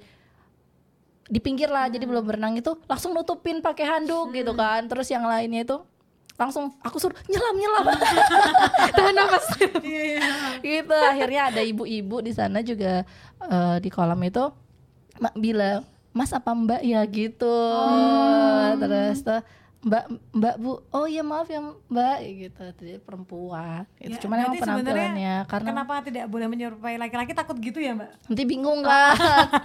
[1.23, 4.87] di pinggir lah jadi belum berenang itu langsung nutupin pakai handuk gitu kan.
[4.87, 5.77] Terus yang lainnya itu
[6.33, 7.85] langsung aku suruh nyelam nyelam
[8.97, 9.45] Tahan nafas.
[10.65, 13.05] gitu akhirnya ada ibu-ibu di sana juga
[13.45, 14.49] eh, di kolam itu
[15.21, 16.81] mak bilang mas apa mbak?
[16.85, 17.57] Ya gitu.
[18.79, 19.41] Terus tuh
[19.83, 20.79] mbak mbak bu.
[20.93, 22.17] Oh iya maaf ya mbak.
[22.23, 23.83] Gitu jadi perempuan.
[23.99, 27.33] Itu Ya, cuman emang sebenarnya penampilannya karena Kenapa tidak boleh menyerupai laki-laki?
[27.35, 28.13] Takut gitu ya mbak?
[28.29, 29.17] nanti bingung kan.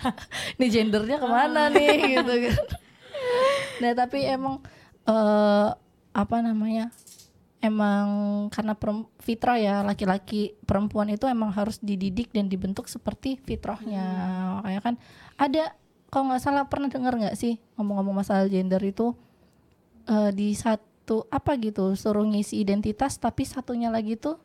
[0.58, 2.18] Ini gendernya ke mana nih?
[2.18, 2.58] Gitu kan.
[3.78, 4.58] Nah tapi emang
[5.06, 5.68] eh
[6.12, 6.90] apa namanya
[7.58, 8.06] emang
[8.54, 8.74] karena
[9.22, 14.06] fitrah ya laki-laki perempuan itu emang harus dididik dan dibentuk seperti fitrahnya.
[14.62, 14.94] Makanya kan
[15.38, 15.74] ada
[16.08, 19.12] kalau nggak salah pernah dengar nggak sih ngomong-ngomong masalah gender itu
[20.08, 24.40] eh, di satu apa gitu suruh ngisi identitas tapi satunya lagi tuh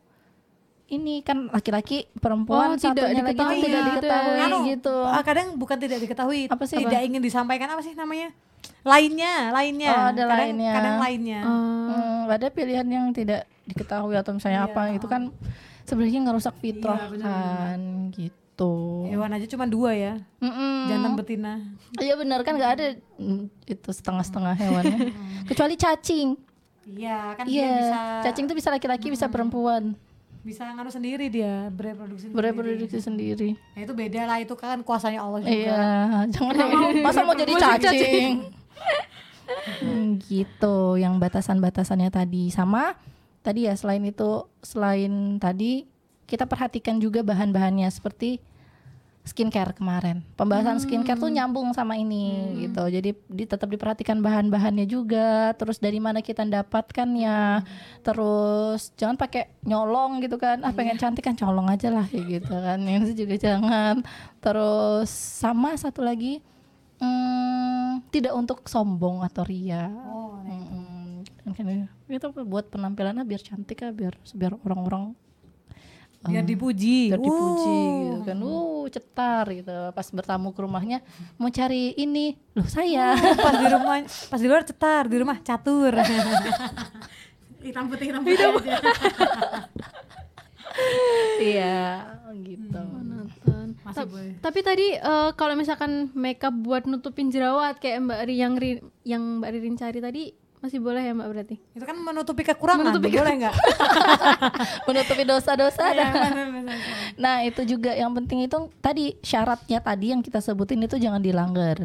[0.92, 3.88] ini kan laki-laki perempuan Oh, tidak satunya lagi diketahui tidak gitu ya.
[3.88, 6.78] diketahui Anu, gitu ah, kadang bukan tidak diketahui, Apa sih?
[6.78, 8.36] tidak ingin disampaikan apa sih namanya?
[8.84, 9.92] Lainnya, lainnya.
[9.92, 10.72] Oh, ada kadang, lainnya.
[10.76, 11.40] Kadang lainnya.
[11.44, 15.32] Hmm, ada pilihan yang tidak diketahui atau misalnya apa itu kan
[15.88, 17.80] sebenarnya ngerusak fitrah kan
[18.12, 18.43] gitu.
[19.06, 20.86] Hewan aja cuma dua ya, Mm-mm.
[20.86, 21.54] jantan betina.
[21.96, 22.86] Iya benar kan nggak ada
[23.16, 25.00] mm, itu setengah-setengah hewannya.
[25.50, 26.38] Kecuali cacing.
[26.86, 29.96] Iya, kan dia Iya, bisa cacing tuh bisa laki-laki bisa perempuan.
[30.40, 32.28] bisa nganu sendiri dia bereproduksi.
[32.28, 32.36] sendiri.
[32.36, 33.50] Bereproduksi sendiri.
[33.74, 35.48] Ya, itu beda lah, itu kan kuasanya Allah juga.
[35.50, 35.84] Iya,
[36.30, 38.52] jangan mau masa mau jadi cacing.
[39.80, 42.96] Hmm, gitu, yang batasan-batasannya tadi sama
[43.40, 45.84] tadi ya selain itu selain tadi
[46.26, 48.40] kita perhatikan juga bahan-bahannya seperti
[49.24, 50.20] skincare kemarin.
[50.36, 52.84] Pembahasan skincare tuh nyambung sama ini gitu.
[52.92, 57.64] Jadi di, tetap diperhatikan bahan-bahannya juga, terus dari mana kita dapatkannya.
[58.04, 60.60] Terus jangan pakai nyolong gitu kan.
[60.68, 62.84] Ah pengen cantik kan colong aja lah gitu kan.
[63.08, 64.04] Itu juga jangan.
[64.44, 66.44] Terus sama satu lagi
[67.00, 69.88] hmm, tidak untuk sombong atau ria.
[69.88, 70.52] Oh, nah.
[70.52, 71.24] Mm-mm.
[71.44, 75.12] Kan kan itu buat penampilannya biar cantik ya, biar biar orang-orang
[76.24, 78.00] biar dipuji biar dipuji Uh.
[78.10, 81.00] gitu kan uh cetar gitu pas bertamu ke rumahnya
[81.36, 85.92] mau cari ini loh saya pas di rumah pas di luar cetar di rumah catur
[87.64, 88.76] hitam putih hitam putih aja.
[91.40, 91.78] iya
[92.36, 93.68] gitu Nonton.
[93.80, 94.34] Masih Ta- boleh.
[94.42, 99.22] Tapi tadi eh, kalau misalkan makeup buat nutupin jerawat kayak Mbak Ri yang Ri- yang
[99.40, 100.24] Mbak Ririn cari tadi
[100.64, 101.56] masih boleh ya Mbak berarti?
[101.76, 103.56] itu kan menutupi kekurangan Menutupi boleh nggak
[104.88, 106.32] menutupi dosa-dosa benar.
[107.20, 111.84] Nah itu juga yang penting itu tadi syaratnya tadi yang kita sebutin itu jangan dilanggar.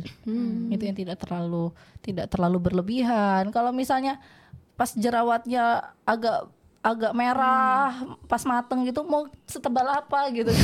[0.71, 1.75] Itu yang tidak terlalu
[2.07, 3.51] tidak terlalu berlebihan.
[3.51, 4.23] Kalau misalnya
[4.79, 6.47] pas jerawatnya agak
[6.79, 10.55] agak merah pas mateng gitu mau setebal apa gitu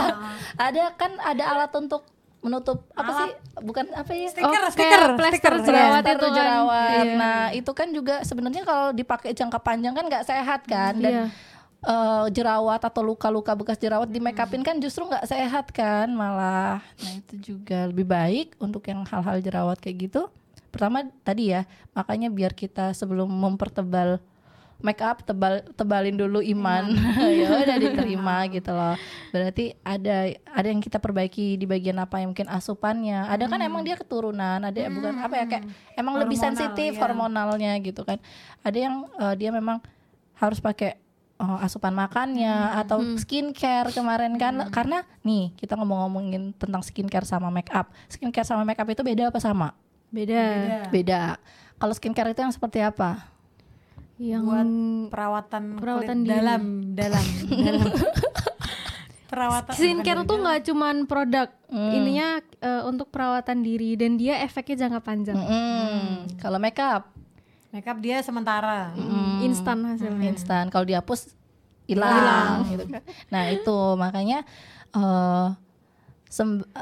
[0.68, 2.04] ada kan ada alat untuk
[2.44, 5.64] menutup apa sih bukan apa ya Stiker, Oh, stiker, plester stiker.
[5.64, 6.92] jerawat Plaster itu jerawat.
[7.00, 7.14] Iya.
[7.16, 11.02] Nah, itu kan juga sebenarnya kalau dipakai jangka panjang kan nggak sehat kan Iya.
[11.02, 11.14] dan
[11.82, 16.80] eh, jerawat atau luka-luka bekas jerawat di make upin kan justru nggak sehat kan malah.
[16.80, 20.28] Nah, itu juga lebih baik untuk yang hal-hal jerawat kayak gitu.
[20.68, 24.20] Pertama tadi ya, makanya biar kita sebelum mempertebal
[24.82, 26.92] make up tebal tebalin dulu iman.
[27.34, 28.94] Ya udah diterima gitu loh.
[29.30, 33.26] Berarti ada ada yang kita perbaiki di bagian apa yang mungkin asupannya.
[33.28, 35.64] Ada kan emang dia keturunan ada bukan apa ya kayak
[35.98, 37.00] emang lebih Hormonal, sensitif iya.
[37.00, 38.18] hormonalnya gitu kan.
[38.62, 39.80] Ada yang eh, dia memang
[40.38, 41.00] harus pakai
[41.40, 44.68] eh, asupan makannya atau skincare kemarin kan.
[44.70, 47.90] Karena nih kita ngomong-ngomongin tentang skincare sama make up.
[48.08, 49.74] Skincare sama make up itu beda apa sama?
[50.14, 50.86] Beda.
[50.94, 51.42] beda.
[51.74, 53.33] Kalau skincare itu yang seperti apa
[54.14, 54.68] Yang buat
[55.10, 56.30] perawatan, Perawatan kulit diri.
[56.30, 56.62] dalam
[56.92, 57.86] dalam dalam.
[59.24, 61.48] Perawatan skincare tuh nggak cuman produk.
[61.66, 61.90] Hmm.
[61.90, 63.98] ininya eh, untuk perawatan diri.
[63.98, 65.34] Dan dia efeknya jangka panjang.
[65.34, 66.38] Mm-mm.
[66.38, 67.10] kalau make up
[67.68, 68.94] makeup dia sementara.
[68.94, 70.30] Hmm, Instan hasilnya.
[70.30, 70.70] instan.
[70.70, 71.34] Kalau dihapus
[71.84, 72.62] hilang.
[72.70, 73.02] Gitu kan.
[73.26, 73.78] Nah itu.
[73.96, 74.46] Makanya
[74.94, 75.63] eh sem-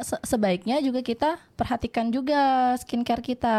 [0.00, 3.58] se- sebaiknya juga kita perhatikan juga skincare kita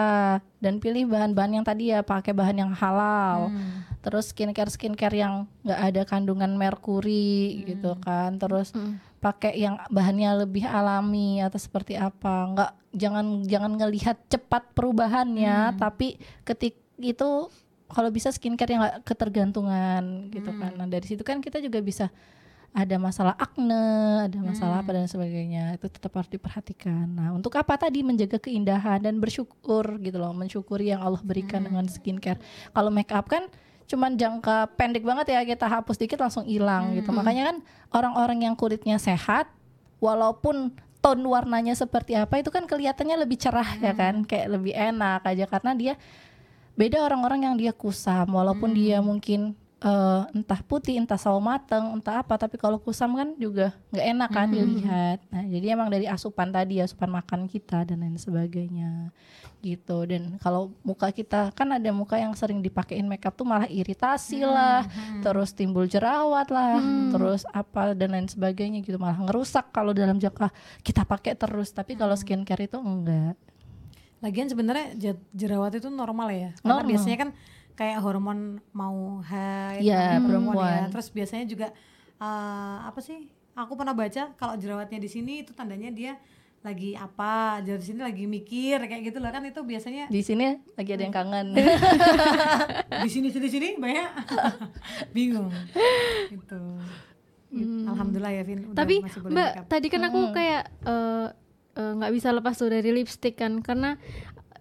[0.58, 3.54] dan pilih bahan-bahan yang tadi ya pakai bahan yang halal.
[4.02, 8.42] Terus skincare skincare yang nggak ada kandungan merkuri gitu kan.
[8.42, 8.74] Terus
[9.22, 12.50] pakai yang bahannya lebih alami atau seperti apa.
[12.52, 17.48] Nggak jangan jangan ngelihat cepat perubahannya tapi ketik itu
[17.88, 20.74] kalau bisa skincare yang nggak ketergantungan gitu kan.
[20.74, 22.10] Nah dari situ kan kita juga bisa
[22.74, 25.78] ada masalah akne, ada masalah apa dan sebagainya.
[25.78, 27.06] Itu tetap harus diperhatikan.
[27.06, 28.02] Nah untuk apa tadi?
[28.02, 32.42] Menjaga keindahan dan bersyukur gitu loh, mensyukuri yang Allah berikan dengan skincare.
[32.74, 33.46] Kalau make up kan
[33.86, 37.14] cuman jangka pendek banget ya kita hapus dikit langsung hilang gitu.
[37.14, 37.58] Makanya kan
[37.94, 39.54] orang-orang yang kulitnya sehat,
[40.02, 45.22] walaupun tone warnanya seperti apa itu kan kelihatannya lebih cerah ya kan, kayak lebih enak
[45.30, 45.46] aja.
[45.46, 45.94] Karena dia
[46.74, 48.34] beda orang-orang yang dia kusam.
[48.34, 49.54] Walaupun dia mungkin
[49.84, 54.30] eh, entah putih entah sawo mateng entah apa tapi kalau kusam kan juga nggak enak
[54.32, 55.20] kan dilihat.
[55.28, 59.12] Nah jadi emang dari asupan tadi asupan makan kita dan lain sebagainya
[59.60, 60.08] gitu.
[60.08, 64.88] Dan kalau muka kita kan ada muka yang sering dipakein makeup tuh malah iritasi lah
[65.20, 66.80] terus timbul jerawat lah
[67.12, 68.96] terus apa dan lain sebagainya gitu.
[68.96, 70.48] Malah ngerusak kalau dalam jangka
[70.80, 73.36] kita pakai terus tapi kalau skincare itu enggak.
[74.24, 76.88] Lagian sebenarnya je- jerawat itu normal ya karena Normal.
[76.96, 77.30] biasanya kan
[77.74, 78.40] kayak hormon
[78.72, 80.80] mau haid Iya, hormon perempuan.
[80.80, 80.90] ya.
[80.90, 81.68] terus biasanya juga
[82.16, 86.14] eh, apa sih aku pernah baca kalau jerawatnya di sini itu tandanya dia
[86.60, 90.92] lagi apa di sini lagi mikir kayak gitu lah kan itu biasanya di sini lagi
[90.92, 91.48] ada yang kangen.
[93.04, 94.10] Di sini sini sini banyak.
[95.16, 95.52] Bingung.
[96.30, 96.62] Gitu.
[97.86, 99.66] Alhamdulillah ya Vin udah Tapi masih boleh Mbak, makeup.
[99.68, 101.28] tadi kan aku kayak eh,
[101.76, 103.60] eh, nggak bisa lepas tuh dari lipstick kan.
[103.60, 104.00] Karena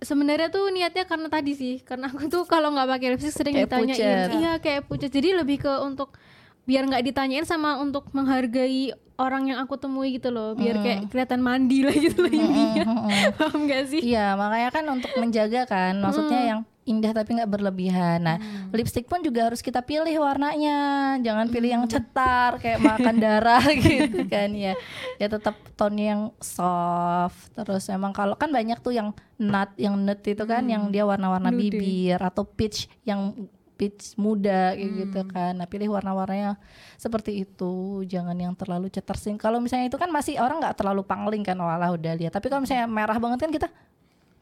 [0.02, 3.70] sebenarnya tuh niatnya karena tadi sih karena aku tuh kalau nggak pakai lipstick sering Kayak
[3.70, 3.96] ditanyain.
[3.96, 4.28] pucet.
[4.36, 5.08] iya kayak pucat.
[5.08, 6.18] Jadi lebih ke untuk
[6.62, 10.54] biar nggak ditanyain sama untuk menghargai orang yang aku temui gitu loh.
[10.54, 12.84] Biar kayak kelihatan mandi lah gitu loh intinya
[13.38, 14.00] paham gak sih?
[14.02, 18.18] Iya, makanya kan untuk menjaga kan, maksudnya yang indah tapi nggak berlebihan.
[18.26, 18.38] Nah,
[18.74, 24.26] lipstick pun juga harus kita pilih warnanya, jangan pilih yang cetar kayak makan darah gitu
[24.26, 24.74] kan ya.
[25.18, 27.54] Ya tetap tone yang soft.
[27.54, 31.54] Terus emang kalau kan banyak tuh yang nut, yang nut itu kan, yang dia warna-warna
[31.54, 33.30] bibir atau peach yang
[33.78, 35.58] peach muda kayak gitu kan.
[35.58, 36.58] Nah, pilih warna-warnanya
[36.98, 38.02] seperti itu.
[38.06, 39.34] Jangan yang terlalu cetar sih.
[39.38, 42.34] Kalau misalnya itu kan masih orang nggak terlalu pangling kan, walah udah lihat.
[42.34, 43.68] Tapi kalau misalnya merah banget kan kita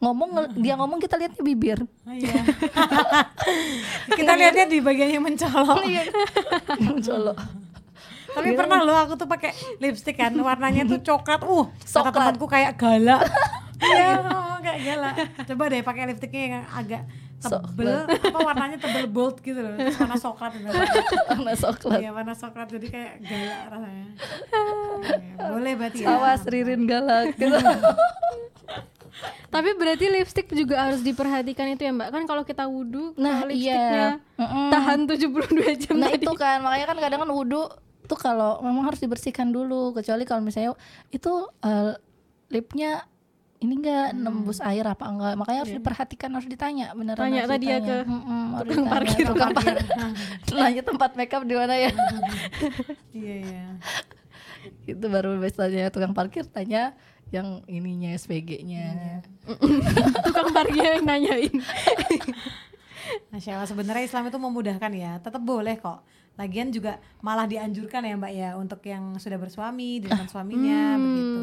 [0.01, 1.79] ngomong dia ngomong kita lihatnya bibir.
[1.85, 2.41] Oh, iya.
[4.17, 5.77] kita lihatnya di bagian yang mencolok
[7.05, 7.37] Jolo.
[8.31, 11.45] Tapi pernah loh aku tuh pakai lipstick kan warnanya tuh coklat.
[11.45, 12.13] Uh, kata Coklat.
[12.17, 13.21] temanku kayak galak.
[13.81, 14.13] Iya,
[14.61, 15.15] kayak galak.
[15.41, 17.01] Coba deh pakai lipstiknya yang agak
[17.41, 20.69] tebel apa warnanya tebel bold gitu loh terus warna coklat gitu.
[20.69, 24.05] warna coklat Iya warna coklat jadi kayak galak rasanya.
[25.01, 26.13] Iya, boleh berarti ya.
[26.13, 27.57] awas Ririn galak gitu
[29.47, 32.09] Tapi berarti lipstick juga harus diperhatikan itu ya Mbak.
[32.09, 34.37] Kan kalau kita wudhu, Nah, kalau lipstiknya iya.
[34.37, 34.67] Mm-mm.
[34.69, 35.27] tahan 72
[35.77, 36.21] jam nah tadi.
[36.21, 37.61] itu kan makanya kan kadang kan wudhu
[38.03, 40.73] tuh kalau memang harus dibersihkan dulu kecuali kalau misalnya
[41.09, 41.93] itu eh,
[42.49, 43.05] lipnya
[43.57, 47.77] ini enggak nembus air apa enggak makanya harus diperhatikan harus ditanya beneran Tanya tadi ya
[47.77, 48.89] ke harus tukang ditanya.
[48.89, 49.25] parkir.
[49.27, 49.85] tukang parkir
[50.51, 51.91] nanya tempat makeup di mana ya
[53.13, 53.65] Iya iya.
[54.83, 56.97] itu baru biasanya tukang parkir tanya
[57.31, 59.23] yang ininya SPG-nya
[60.27, 61.55] Tukang parkir yang nanyain.
[63.31, 65.17] Masya Allah sebenarnya Islam itu memudahkan ya.
[65.23, 66.03] Tetap boleh kok.
[66.39, 71.41] Lagian juga malah dianjurkan ya Mbak ya untuk yang sudah bersuami di depan suaminya begitu.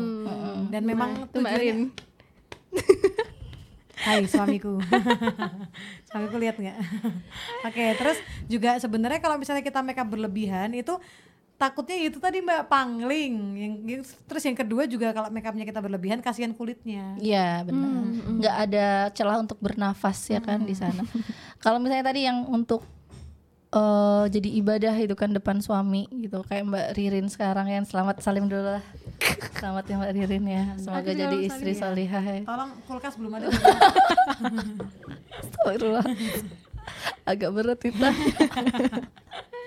[0.73, 1.33] Dan memang Rin.
[1.33, 1.77] tujuannya
[3.99, 4.79] Hai suamiku.
[6.07, 6.79] suamiku lihat nggak?
[7.67, 8.17] Oke, terus
[8.47, 10.95] juga sebenarnya kalau misalnya kita makeup berlebihan itu
[11.59, 13.35] takutnya itu tadi Mbak pangling.
[13.85, 17.19] Yang terus yang kedua juga kalau makeupnya kita berlebihan kasihan kulitnya.
[17.19, 17.91] Iya benar,
[18.39, 21.03] nggak ada celah untuk bernafas ya kan di sana.
[21.65, 22.87] Kalau misalnya tadi yang untuk
[23.75, 28.47] eh, jadi ibadah itu kan depan suami gitu, kayak Mbak Ririn sekarang yang selamat salim
[28.47, 28.85] dulu lah.
[29.59, 32.43] Selamat ya Mbak Ririn ya, semoga Aku jadi istri salim solihah ya.
[32.47, 33.51] Tolong kulkas belum ada.
[35.43, 36.07] Astagfirullah.
[37.27, 37.99] Agak berat itu.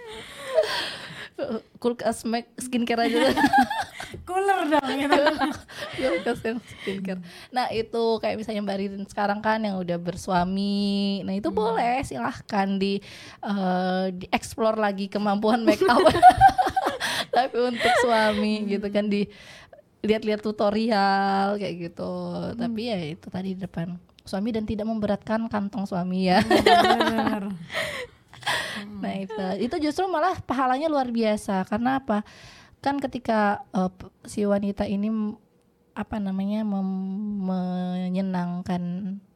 [1.82, 3.34] Kulkas make skincare aja
[4.28, 5.22] Cooler dong gitu.
[6.00, 7.22] Kulkas yang skincare.
[7.56, 12.68] Nah itu kayak misalnya Mbak Ririn sekarang kan yang udah bersuami, nah itu boleh silahkan
[12.76, 13.00] di
[13.40, 16.04] eh, di explore lagi kemampuan make up.
[17.36, 19.24] Tapi untuk suami gitu kan di
[20.04, 22.14] lihat-lihat tutorial kayak gitu.
[22.60, 23.96] Tapi ya itu tadi di depan
[24.28, 26.44] suami dan tidak memberatkan kantong suami ya.
[26.44, 27.56] Bener.
[29.02, 31.66] Nah itu itu justru malah pahalanya luar biasa.
[31.66, 32.22] Karena apa?
[32.82, 35.38] Kan ketika p- si wanita ini
[35.94, 38.82] apa namanya menyenangkan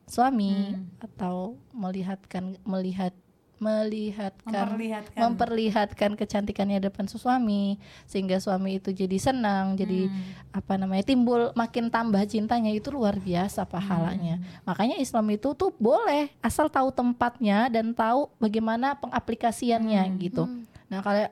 [0.06, 3.14] suami atau melihatkan melihat
[3.56, 5.20] melihatkan Memperlihatkan.
[5.20, 10.12] memperlihatkan kecantikannya depan suami sehingga suami itu jadi senang jadi
[10.52, 14.44] apa namanya timbul makin tambah cintanya itu luar biasa pahalanya.
[14.68, 20.48] Makanya Islam itu tuh boleh asal tahu tempatnya dan tahu bagaimana pengaplikasiannya gitu.
[20.92, 21.28] Nah kalau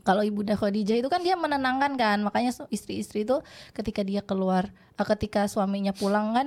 [0.00, 3.44] kalau ibunda Khadijah itu kan dia menenangkan kan makanya istri-istri itu
[3.76, 6.46] ketika dia keluar eh, ketika suaminya pulang kan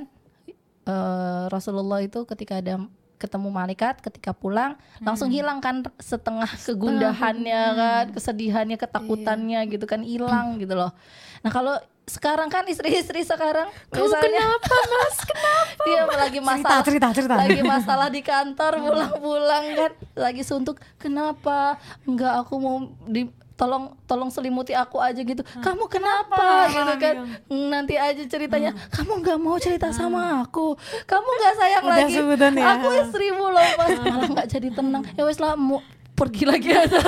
[0.89, 2.81] eh, Rasulullah itu ketika ada
[3.17, 10.61] ketemu malaikat ketika pulang langsung hilang kan setengah kegundahannya kan kesedihannya ketakutannya gitu kan hilang
[10.61, 10.93] gitu loh.
[11.41, 11.75] Nah kalau
[12.07, 15.17] sekarang kan istri-istri sekarang misalnya kenapa mas?
[15.27, 15.83] Kenapa?
[15.87, 17.35] Dia lagi masalah cerita, cerita.
[17.35, 21.75] lagi masalah di kantor pulang-pulang kan lagi suntuk kenapa?
[22.07, 23.27] Enggak aku mau di
[23.57, 25.41] tolong tolong selimuti aku aja gitu.
[25.41, 26.69] Kamu kenapa?
[26.69, 27.15] gitu kan.
[27.49, 28.71] nanti aja ceritanya.
[28.93, 30.77] Kamu nggak mau cerita sama aku.
[31.09, 32.13] Kamu nggak sayang Udah lagi.
[32.61, 32.67] ya.
[32.77, 33.97] aku istrimu loh mas.
[33.97, 35.03] Malah nggak jadi tenang.
[35.17, 35.81] Ya wes lah mau
[36.13, 36.69] pergi lagi.
[36.69, 37.01] Aja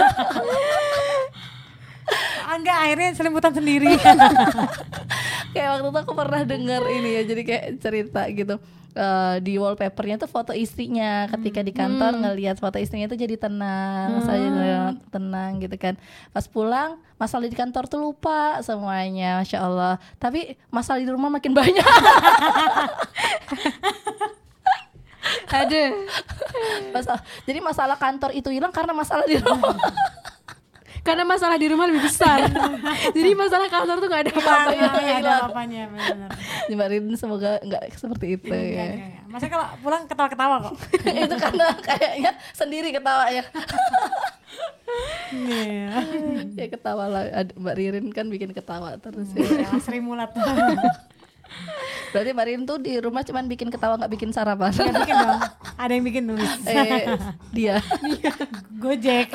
[2.49, 3.93] enggak akhirnya selimutan sendiri.
[5.53, 8.55] kayak waktu itu aku pernah dengar ini ya jadi kayak cerita gitu
[8.89, 11.29] Eh, di wallpapernya tuh foto istrinya.
[11.29, 15.93] Ketika di kantor ngelihat foto istrinya tuh jadi tenang saya ngeliat tenang gitu kan.
[16.33, 20.01] Pas pulang masalah di kantor tuh lupa semuanya masya Allah.
[20.17, 21.85] Tapi masalah di rumah makin banyak.
[25.49, 25.93] Ada.
[26.89, 29.77] masalah jadi masalah kantor itu hilang karena masalah di rumah
[30.99, 32.43] Karena masalah di rumah lebih besar.
[33.15, 34.69] Jadi masalah kantor tuh gak ada apa-apa.
[34.69, 36.29] Iya, iya, ada apanya benar.
[36.69, 39.23] Mbak Rin semoga nggak seperti itu Enggak, ya enggak, enggak.
[39.29, 40.73] Masa kalau pulang ketawa-ketawa kok.
[41.25, 43.43] itu karena kayaknya sendiri ketawanya
[45.29, 45.89] Iya.
[46.57, 47.23] ya ketawa lah
[47.53, 49.45] Mbak Ririn kan bikin ketawa terus ya.
[49.45, 50.33] Ya, Sri Mulat.
[52.13, 55.39] berarti Mbak Ririn tuh di rumah cuman bikin ketawa nggak bikin sarapan Enggak bikin dong.
[55.77, 56.51] Ada yang bikin nulis.
[56.65, 57.05] eh
[57.53, 57.77] dia
[58.75, 59.29] Gojek.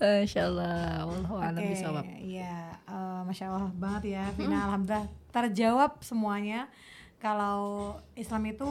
[0.00, 2.04] Insya Allah a'lam Oke, bishawab.
[2.16, 4.64] Iya, eh, masya Allah banget ya, Vina.
[4.64, 6.72] Alhamdulillah terjawab semuanya.
[7.20, 8.68] Kalau Islam itu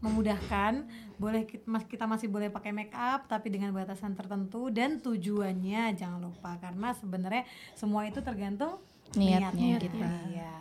[0.00, 0.86] memudahkan,
[1.20, 6.22] boleh kita, kita masih boleh pakai make up, tapi dengan batasan tertentu dan tujuannya jangan
[6.22, 7.44] lupa karena sebenarnya
[7.76, 8.80] semua itu tergantung
[9.18, 10.10] Niatnya niatnya kita.
[10.30, 10.54] Iya.